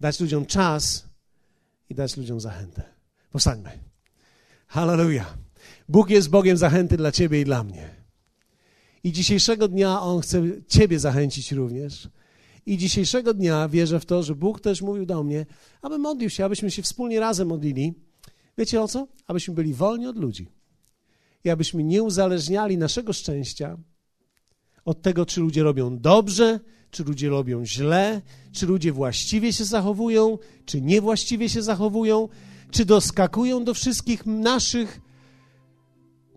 dać 0.00 0.20
ludziom 0.20 0.46
czas 0.46 1.08
i 1.88 1.94
dać 1.94 2.16
ludziom 2.16 2.40
zachętę. 2.40 2.82
Powstańmy. 3.30 3.70
Hallelujah. 4.66 5.38
Bóg 5.88 6.10
jest 6.10 6.30
Bogiem 6.30 6.56
zachęty 6.56 6.96
dla 6.96 7.12
ciebie 7.12 7.40
i 7.40 7.44
dla 7.44 7.64
mnie. 7.64 7.94
I 9.04 9.12
dzisiejszego 9.12 9.68
dnia 9.68 10.00
On 10.00 10.20
chce 10.20 10.42
ciebie 10.68 10.98
zachęcić 10.98 11.52
również. 11.52 12.08
I 12.66 12.78
dzisiejszego 12.78 13.34
dnia 13.34 13.68
wierzę 13.68 14.00
w 14.00 14.06
to, 14.06 14.22
że 14.22 14.34
Bóg 14.34 14.60
też 14.60 14.82
mówił 14.82 15.06
do 15.06 15.22
mnie, 15.22 15.46
aby 15.82 15.98
modlił 15.98 16.30
się, 16.30 16.44
abyśmy 16.44 16.70
się 16.70 16.82
wspólnie 16.82 17.20
razem 17.20 17.48
modlili. 17.48 17.94
Wiecie 18.58 18.82
o 18.82 18.88
co? 18.88 19.06
Abyśmy 19.26 19.54
byli 19.54 19.74
wolni 19.74 20.06
od 20.06 20.16
ludzi. 20.16 20.48
I 21.44 21.50
abyśmy 21.50 21.84
nie 21.84 22.02
uzależniali 22.02 22.78
naszego 22.78 23.12
szczęścia 23.12 23.78
od 24.84 25.02
tego, 25.02 25.26
czy 25.26 25.40
ludzie 25.40 25.62
robią 25.62 25.98
dobrze, 25.98 26.60
czy 26.90 27.04
ludzie 27.04 27.28
robią 27.28 27.64
źle, 27.64 28.22
czy 28.52 28.66
ludzie 28.66 28.92
właściwie 28.92 29.52
się 29.52 29.64
zachowują, 29.64 30.38
czy 30.66 30.80
niewłaściwie 30.80 31.48
się 31.48 31.62
zachowują, 31.62 32.28
czy 32.70 32.84
doskakują 32.84 33.64
do 33.64 33.74
wszystkich 33.74 34.26
naszych 34.26 35.00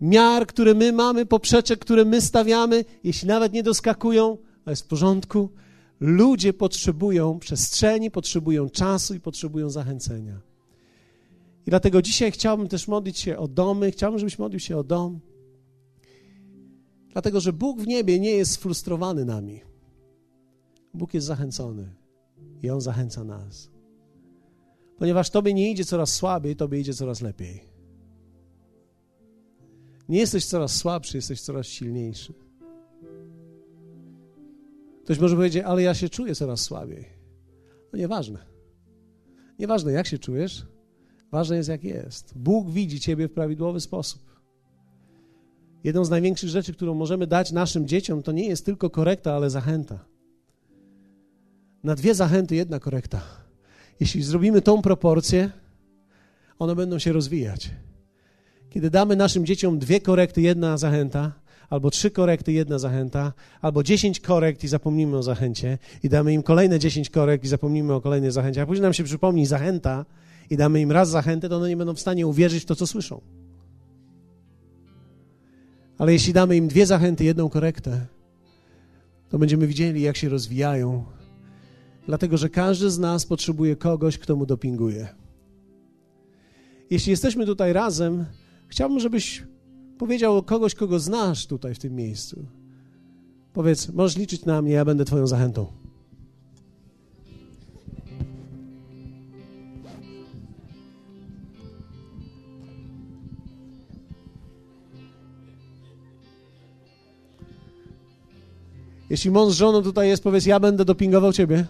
miar, 0.00 0.46
które 0.46 0.74
my 0.74 0.92
mamy, 0.92 1.26
poprzeczek, 1.26 1.78
które 1.78 2.04
my 2.04 2.20
stawiamy. 2.20 2.84
Jeśli 3.04 3.28
nawet 3.28 3.52
nie 3.52 3.62
doskakują, 3.62 4.38
to 4.64 4.70
jest 4.70 4.82
w 4.82 4.86
porządku. 4.86 5.50
Ludzie 6.00 6.52
potrzebują 6.52 7.38
przestrzeni, 7.38 8.10
potrzebują 8.10 8.68
czasu 8.68 9.14
i 9.14 9.20
potrzebują 9.20 9.70
zachęcenia. 9.70 10.40
I 11.66 11.70
dlatego 11.70 12.02
dzisiaj 12.02 12.32
chciałbym 12.32 12.68
też 12.68 12.88
modlić 12.88 13.18
się 13.18 13.38
o 13.38 13.48
domy, 13.48 13.90
chciałbym, 13.90 14.18
żebyś 14.18 14.38
modlił 14.38 14.60
się 14.60 14.76
o 14.76 14.84
dom. 14.84 15.20
Dlatego, 17.12 17.40
że 17.40 17.52
Bóg 17.52 17.80
w 17.80 17.86
niebie 17.86 18.20
nie 18.20 18.30
jest 18.30 18.52
sfrustrowany 18.52 19.24
nami. 19.24 19.60
Bóg 20.94 21.14
jest 21.14 21.26
zachęcony 21.26 21.94
i 22.62 22.70
On 22.70 22.80
zachęca 22.80 23.24
nas. 23.24 23.70
Ponieważ 24.98 25.30
Tobie 25.30 25.54
nie 25.54 25.70
idzie 25.70 25.84
coraz 25.84 26.14
słabiej, 26.14 26.56
Tobie 26.56 26.80
idzie 26.80 26.94
coraz 26.94 27.20
lepiej. 27.20 27.64
Nie 30.08 30.18
jesteś 30.18 30.44
coraz 30.44 30.76
słabszy, 30.76 31.16
jesteś 31.16 31.40
coraz 31.40 31.66
silniejszy. 31.66 32.34
Ktoś 35.08 35.18
może 35.18 35.36
powiedzieć, 35.36 35.64
ale 35.64 35.82
ja 35.82 35.94
się 35.94 36.08
czuję 36.08 36.34
coraz 36.34 36.60
słabiej. 36.60 37.04
No 37.92 37.98
nieważne. 37.98 38.38
Nieważne, 39.58 39.92
jak 39.92 40.06
się 40.06 40.18
czujesz, 40.18 40.66
ważne 41.32 41.56
jest, 41.56 41.68
jak 41.68 41.84
jest. 41.84 42.32
Bóg 42.36 42.70
widzi 42.70 43.00
Ciebie 43.00 43.28
w 43.28 43.32
prawidłowy 43.32 43.80
sposób. 43.80 44.22
Jedną 45.84 46.04
z 46.04 46.10
największych 46.10 46.48
rzeczy, 46.48 46.72
którą 46.72 46.94
możemy 46.94 47.26
dać 47.26 47.52
naszym 47.52 47.88
dzieciom, 47.88 48.22
to 48.22 48.32
nie 48.32 48.46
jest 48.46 48.64
tylko 48.64 48.90
korekta, 48.90 49.32
ale 49.34 49.50
zachęta. 49.50 50.04
Na 51.84 51.94
dwie 51.94 52.14
zachęty 52.14 52.56
jedna 52.56 52.80
korekta. 52.80 53.20
Jeśli 54.00 54.22
zrobimy 54.22 54.62
tą 54.62 54.82
proporcję, 54.82 55.50
one 56.58 56.74
będą 56.74 56.98
się 56.98 57.12
rozwijać. 57.12 57.70
Kiedy 58.70 58.90
damy 58.90 59.16
naszym 59.16 59.46
dzieciom 59.46 59.78
dwie 59.78 60.00
korekty, 60.00 60.42
jedna 60.42 60.78
zachęta, 60.78 61.32
albo 61.70 61.90
trzy 61.90 62.10
korekty, 62.10 62.52
jedna 62.52 62.78
zachęta, 62.78 63.32
albo 63.60 63.82
dziesięć 63.82 64.20
korekt 64.20 64.64
i 64.64 64.68
zapomnimy 64.68 65.16
o 65.16 65.22
zachęcie, 65.22 65.78
i 66.02 66.08
damy 66.08 66.32
im 66.32 66.42
kolejne 66.42 66.78
dziesięć 66.78 67.10
korekt 67.10 67.44
i 67.44 67.48
zapomnimy 67.48 67.94
o 67.94 68.00
kolejnej 68.00 68.30
zachęcie, 68.30 68.62
a 68.62 68.66
później 68.66 68.82
nam 68.82 68.92
się 68.92 69.04
przypomni 69.04 69.46
zachęta 69.46 70.04
i 70.50 70.56
damy 70.56 70.80
im 70.80 70.92
raz 70.92 71.10
zachętę, 71.10 71.48
to 71.48 71.56
one 71.56 71.68
nie 71.68 71.76
będą 71.76 71.94
w 71.94 72.00
stanie 72.00 72.26
uwierzyć 72.26 72.62
w 72.62 72.66
to, 72.66 72.76
co 72.76 72.86
słyszą. 72.86 73.20
Ale 75.98 76.12
jeśli 76.12 76.32
damy 76.32 76.56
im 76.56 76.68
dwie 76.68 76.86
zachęty, 76.86 77.24
jedną 77.24 77.48
korektę, 77.48 78.06
to 79.28 79.38
będziemy 79.38 79.66
widzieli, 79.66 80.02
jak 80.02 80.16
się 80.16 80.28
rozwijają. 80.28 81.04
Dlatego, 82.06 82.36
że 82.36 82.48
każdy 82.48 82.90
z 82.90 82.98
nas 82.98 83.26
potrzebuje 83.26 83.76
kogoś, 83.76 84.18
kto 84.18 84.36
mu 84.36 84.46
dopinguje. 84.46 85.08
Jeśli 86.90 87.10
jesteśmy 87.10 87.46
tutaj 87.46 87.72
razem, 87.72 88.24
chciałbym, 88.68 89.00
żebyś 89.00 89.42
powiedział 89.98 90.36
o 90.36 90.42
kogoś, 90.42 90.74
kogo 90.74 90.98
znasz 90.98 91.46
tutaj 91.46 91.74
w 91.74 91.78
tym 91.78 91.94
miejscu. 91.94 92.44
Powiedz, 93.52 93.88
możesz 93.88 94.16
liczyć 94.16 94.44
na 94.44 94.62
mnie, 94.62 94.72
ja 94.72 94.84
będę 94.84 95.04
Twoją 95.04 95.26
zachętą. 95.26 95.66
Jeśli 109.10 109.30
mąż 109.30 109.52
z 109.52 109.56
żoną 109.56 109.82
tutaj 109.82 110.08
jest, 110.08 110.22
powiedz, 110.22 110.46
ja 110.46 110.60
będę 110.60 110.84
dopingował 110.84 111.32
ciebie. 111.32 111.66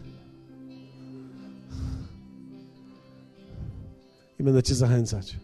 I 4.38 4.42
będę 4.42 4.62
cię 4.62 4.74
zachęcać. 4.74 5.36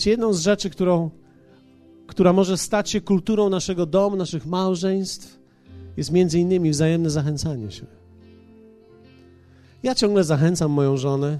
Wiecie, 0.00 0.10
jedną 0.10 0.32
z 0.32 0.40
rzeczy, 0.40 0.70
którą, 0.70 1.10
która 2.06 2.32
może 2.32 2.58
stać 2.58 2.90
się 2.90 3.00
kulturą 3.00 3.48
naszego 3.48 3.86
domu, 3.86 4.16
naszych 4.16 4.46
małżeństw, 4.46 5.40
jest 5.96 6.12
między 6.12 6.38
innymi 6.38 6.70
wzajemne 6.70 7.10
zachęcanie 7.10 7.70
się. 7.70 7.86
Ja 9.82 9.94
ciągle 9.94 10.24
zachęcam 10.24 10.70
moją 10.70 10.96
żonę, 10.96 11.38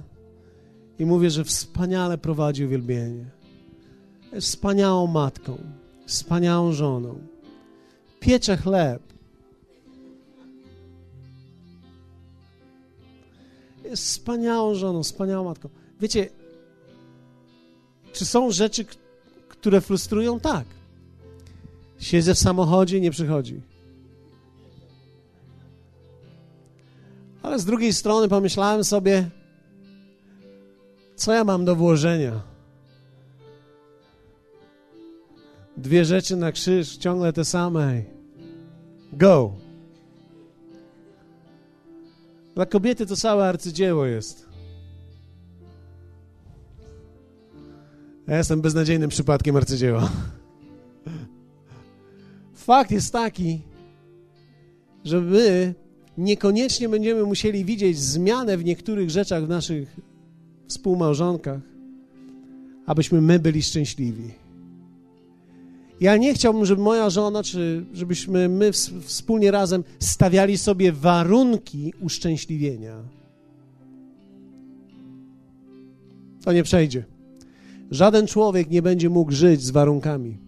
i 0.99 1.07
mówię, 1.07 1.31
że 1.31 1.45
wspaniale 1.45 2.19
prowadzi 2.19 2.65
uwielbienie. 2.65 3.25
Jest 4.33 4.47
wspaniałą 4.47 5.07
matką, 5.07 5.59
wspaniałą 6.07 6.73
żoną. 6.73 7.19
Piecze 8.21 8.57
chleb. 8.57 9.03
Jest 13.85 14.05
wspaniałą 14.05 14.75
żoną, 14.75 15.03
wspaniałą 15.03 15.45
matką. 15.45 15.69
Wiecie, 16.01 16.40
czy 18.13 18.27
są 18.27 18.51
rzeczy, 18.51 18.85
które 19.49 19.81
frustrują? 19.81 20.41
Tak. 20.41 20.65
Siedzę 21.99 22.35
w 22.35 22.39
samochodzie, 22.39 23.01
nie 23.01 23.11
przychodzi. 23.11 23.61
Ale 27.43 27.59
z 27.59 27.65
drugiej 27.65 27.93
strony 27.93 28.29
pomyślałem 28.29 28.85
sobie, 28.85 29.31
co 31.17 31.33
ja 31.33 31.45
mam 31.45 31.65
do 31.65 31.77
włożenia? 31.77 32.43
Dwie 35.77 36.05
rzeczy 36.05 36.37
na 36.37 36.53
krzyż, 36.53 36.97
ciągle 36.97 37.33
te 37.33 37.45
same. 37.45 38.03
Go. 39.13 39.53
Dla 42.55 42.67
kobiety 42.67 43.07
to 43.07 43.17
całe 43.17 43.49
arcydzieło 43.49 44.07
jest. 44.07 44.50
Ja 48.31 48.37
jestem 48.37 48.61
beznadziejnym 48.61 49.11
przypadkiem 49.11 49.57
arcydzieła. 49.57 50.11
Fakt 52.55 52.91
jest 52.91 53.13
taki, 53.13 53.61
że 55.05 55.21
my 55.21 55.75
niekoniecznie 56.19 56.89
będziemy 56.89 57.23
musieli 57.25 57.65
widzieć 57.65 57.99
zmianę 57.99 58.57
w 58.57 58.65
niektórych 58.65 59.11
rzeczach 59.11 59.45
w 59.45 59.49
naszych 59.49 59.97
współmałżonkach, 60.69 61.61
abyśmy 62.87 63.21
my 63.21 63.39
byli 63.39 63.63
szczęśliwi. 63.63 64.31
Ja 66.01 66.17
nie 66.17 66.35
chciałbym, 66.35 66.65
żeby 66.65 66.83
moja 66.83 67.11
żona, 67.11 67.43
czy 67.43 67.85
żebyśmy 67.95 68.49
my 68.49 68.71
wspólnie 69.03 69.51
razem 69.51 69.85
stawiali 69.99 70.59
sobie 70.59 70.93
warunki 70.93 71.93
uszczęśliwienia. 72.01 73.03
To 76.45 76.53
nie 76.53 76.63
przejdzie. 76.63 77.20
Żaden 77.91 78.27
człowiek 78.27 78.71
nie 78.71 78.83
będzie 78.83 79.11
mógł 79.11 79.33
żyć 79.33 79.63
z 79.63 79.71
warunkami. 79.71 80.39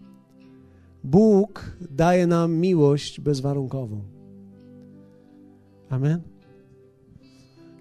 Bóg 1.04 1.76
daje 1.90 2.26
nam 2.26 2.52
miłość 2.54 3.20
bezwarunkową. 3.20 4.00
Amen. 5.90 6.20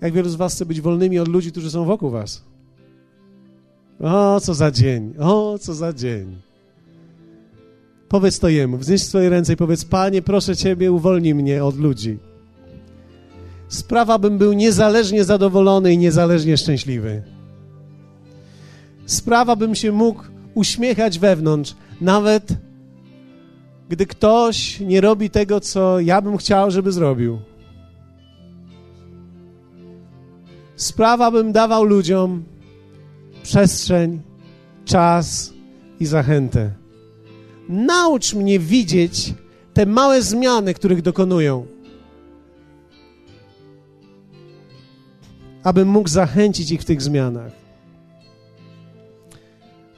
Jak 0.02 0.14
wielu 0.14 0.30
z 0.30 0.36
Was 0.36 0.56
chce 0.56 0.66
być 0.66 0.82
wolnymi 0.82 1.20
od 1.20 1.28
ludzi, 1.28 1.52
którzy 1.52 1.72
są 1.72 1.86
wokół 1.86 2.10
Was? 2.10 2.44
O, 4.00 4.40
co 4.40 4.54
za 4.54 4.72
dzień! 4.72 5.14
O, 5.20 5.58
co 5.60 5.74
za 5.74 5.94
dzień! 5.94 6.38
Powiedz 8.10 8.40
to 8.40 8.50
jemu, 8.50 8.78
wznieś 8.78 9.04
swoje 9.04 9.30
ręce 9.30 9.54
i 9.54 9.58
powiedz: 9.58 9.86
Panie, 9.86 10.22
proszę 10.22 10.56
Ciebie, 10.56 10.92
uwolnij 10.92 11.36
mnie 11.36 11.64
od 11.64 11.78
ludzi. 11.78 12.18
Sprawa, 13.68 14.20
bym 14.20 14.38
był 14.38 14.54
niezależnie 14.54 15.24
zadowolony 15.24 15.94
i 15.94 15.98
niezależnie 15.98 16.58
szczęśliwy. 16.58 17.24
Sprawa, 19.12 19.56
bym 19.56 19.76
się 19.76 19.92
mógł 19.92 20.24
uśmiechać 20.54 21.20
wewnątrz, 21.20 21.76
nawet 22.02 22.54
gdy 23.90 24.06
ktoś 24.06 24.80
nie 24.80 25.02
robi 25.02 25.30
tego, 25.30 25.60
co 25.60 26.00
ja 26.00 26.22
bym 26.22 26.38
chciał, 26.38 26.72
żeby 26.72 26.92
zrobił. 26.92 27.40
Sprawa, 30.76 31.32
bym 31.32 31.52
dawał 31.52 31.84
ludziom 31.84 32.44
przestrzeń, 33.44 34.22
czas 34.86 35.54
i 36.00 36.06
zachętę. 36.06 36.72
Naucz 37.70 38.34
mnie 38.34 38.60
widzieć 38.60 39.34
te 39.74 39.86
małe 39.86 40.22
zmiany, 40.22 40.74
których 40.74 41.02
dokonują, 41.02 41.66
abym 45.64 45.88
mógł 45.88 46.10
zachęcić 46.10 46.72
ich 46.72 46.82
w 46.82 46.86
tych 46.86 47.02
zmianach. 47.02 47.61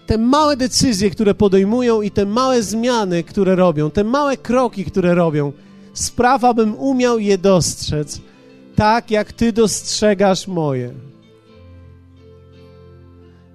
Te 0.08 0.18
małe 0.18 0.58
decyzje, 0.58 1.10
które 1.10 1.34
podejmują 1.34 2.02
i 2.02 2.12
te 2.12 2.26
małe 2.26 2.64
zmiany, 2.64 3.24
które 3.24 3.56
robią, 3.56 3.92
te 3.92 4.04
małe 4.04 4.38
kroki, 4.38 4.86
które 4.86 5.16
robią, 5.16 5.52
sprawa, 5.94 6.50
abym 6.50 6.76
umiał 6.76 7.20
je 7.20 7.38
dostrzec, 7.38 8.22
tak 8.76 9.12
jak 9.12 9.34
Ty 9.34 9.54
dostrzegasz 9.54 10.48
moje. 10.48 10.94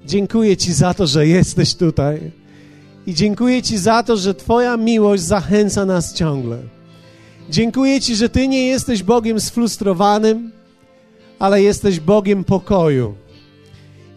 Dziękuję 0.05 0.57
Ci 0.57 0.73
za 0.73 0.95
to, 0.95 1.07
że 1.07 1.27
jesteś 1.27 1.75
tutaj. 1.75 2.31
I 3.07 3.15
dziękuję 3.15 3.63
Ci 3.63 3.79
za 3.79 4.03
to, 4.03 4.17
że 4.17 4.35
Twoja 4.35 4.77
miłość 4.77 5.23
zachęca 5.23 5.85
nas 5.85 6.15
ciągle. 6.15 6.59
Dziękuję 7.51 8.01
Ci, 8.01 8.17
że 8.17 8.29
Ty 8.29 8.49
nie 8.49 8.67
jesteś 8.67 9.03
Bogiem 9.03 9.41
sfrustrowanym, 9.41 10.53
ale 11.39 11.63
jesteś 11.63 12.01
Bogiem 12.01 12.45
pokoju. 12.45 13.15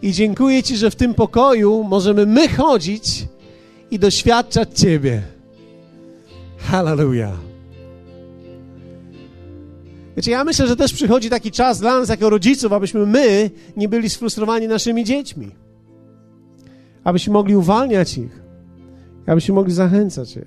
I 0.02 0.12
dziękuję 0.12 0.62
Ci, 0.62 0.76
że 0.76 0.90
w 0.90 0.96
tym 0.96 1.14
pokoju 1.14 1.84
możemy 1.84 2.26
my 2.26 2.48
chodzić 2.48 3.24
i 3.90 3.98
doświadczać 3.98 4.78
Ciebie. 4.78 5.22
Hallelujah. 6.58 7.38
Wiecie, 10.16 10.30
ja 10.30 10.44
myślę, 10.44 10.66
że 10.66 10.76
też 10.76 10.92
przychodzi 10.92 11.30
taki 11.30 11.50
czas 11.50 11.80
dla 11.80 11.98
nas 11.98 12.08
jako 12.08 12.30
rodziców, 12.30 12.72
abyśmy 12.72 13.06
my 13.06 13.50
nie 13.76 13.88
byli 13.88 14.10
sfrustrowani 14.10 14.68
naszymi 14.68 15.04
dziećmi. 15.04 15.50
Abyśmy 17.04 17.32
mogli 17.32 17.56
uwalniać 17.56 18.18
ich 18.18 18.42
abyśmy 19.26 19.54
mogli 19.54 19.72
zachęcać 19.72 20.36
je. 20.36 20.44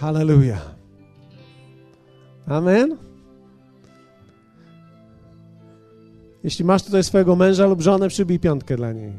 Hallelujah. 0.00 0.74
Amen. 2.46 2.96
Jeśli 6.44 6.64
masz 6.64 6.82
tutaj 6.82 7.04
swojego 7.04 7.36
męża 7.36 7.66
lub 7.66 7.80
żonę, 7.80 8.08
przybij 8.08 8.38
piątkę 8.38 8.76
dla 8.76 8.92
niej. 8.92 9.12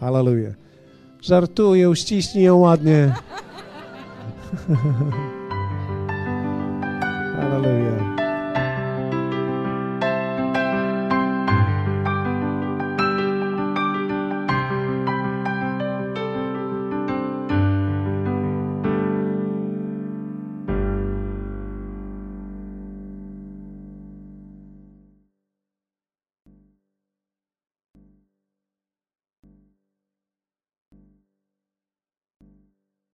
Hallelujah. 0.00 0.54
Żartuję, 1.22 1.90
uściśnij 1.90 2.44
ją 2.44 2.56
ładnie. 2.56 3.14
Hallelujah. 7.36 8.27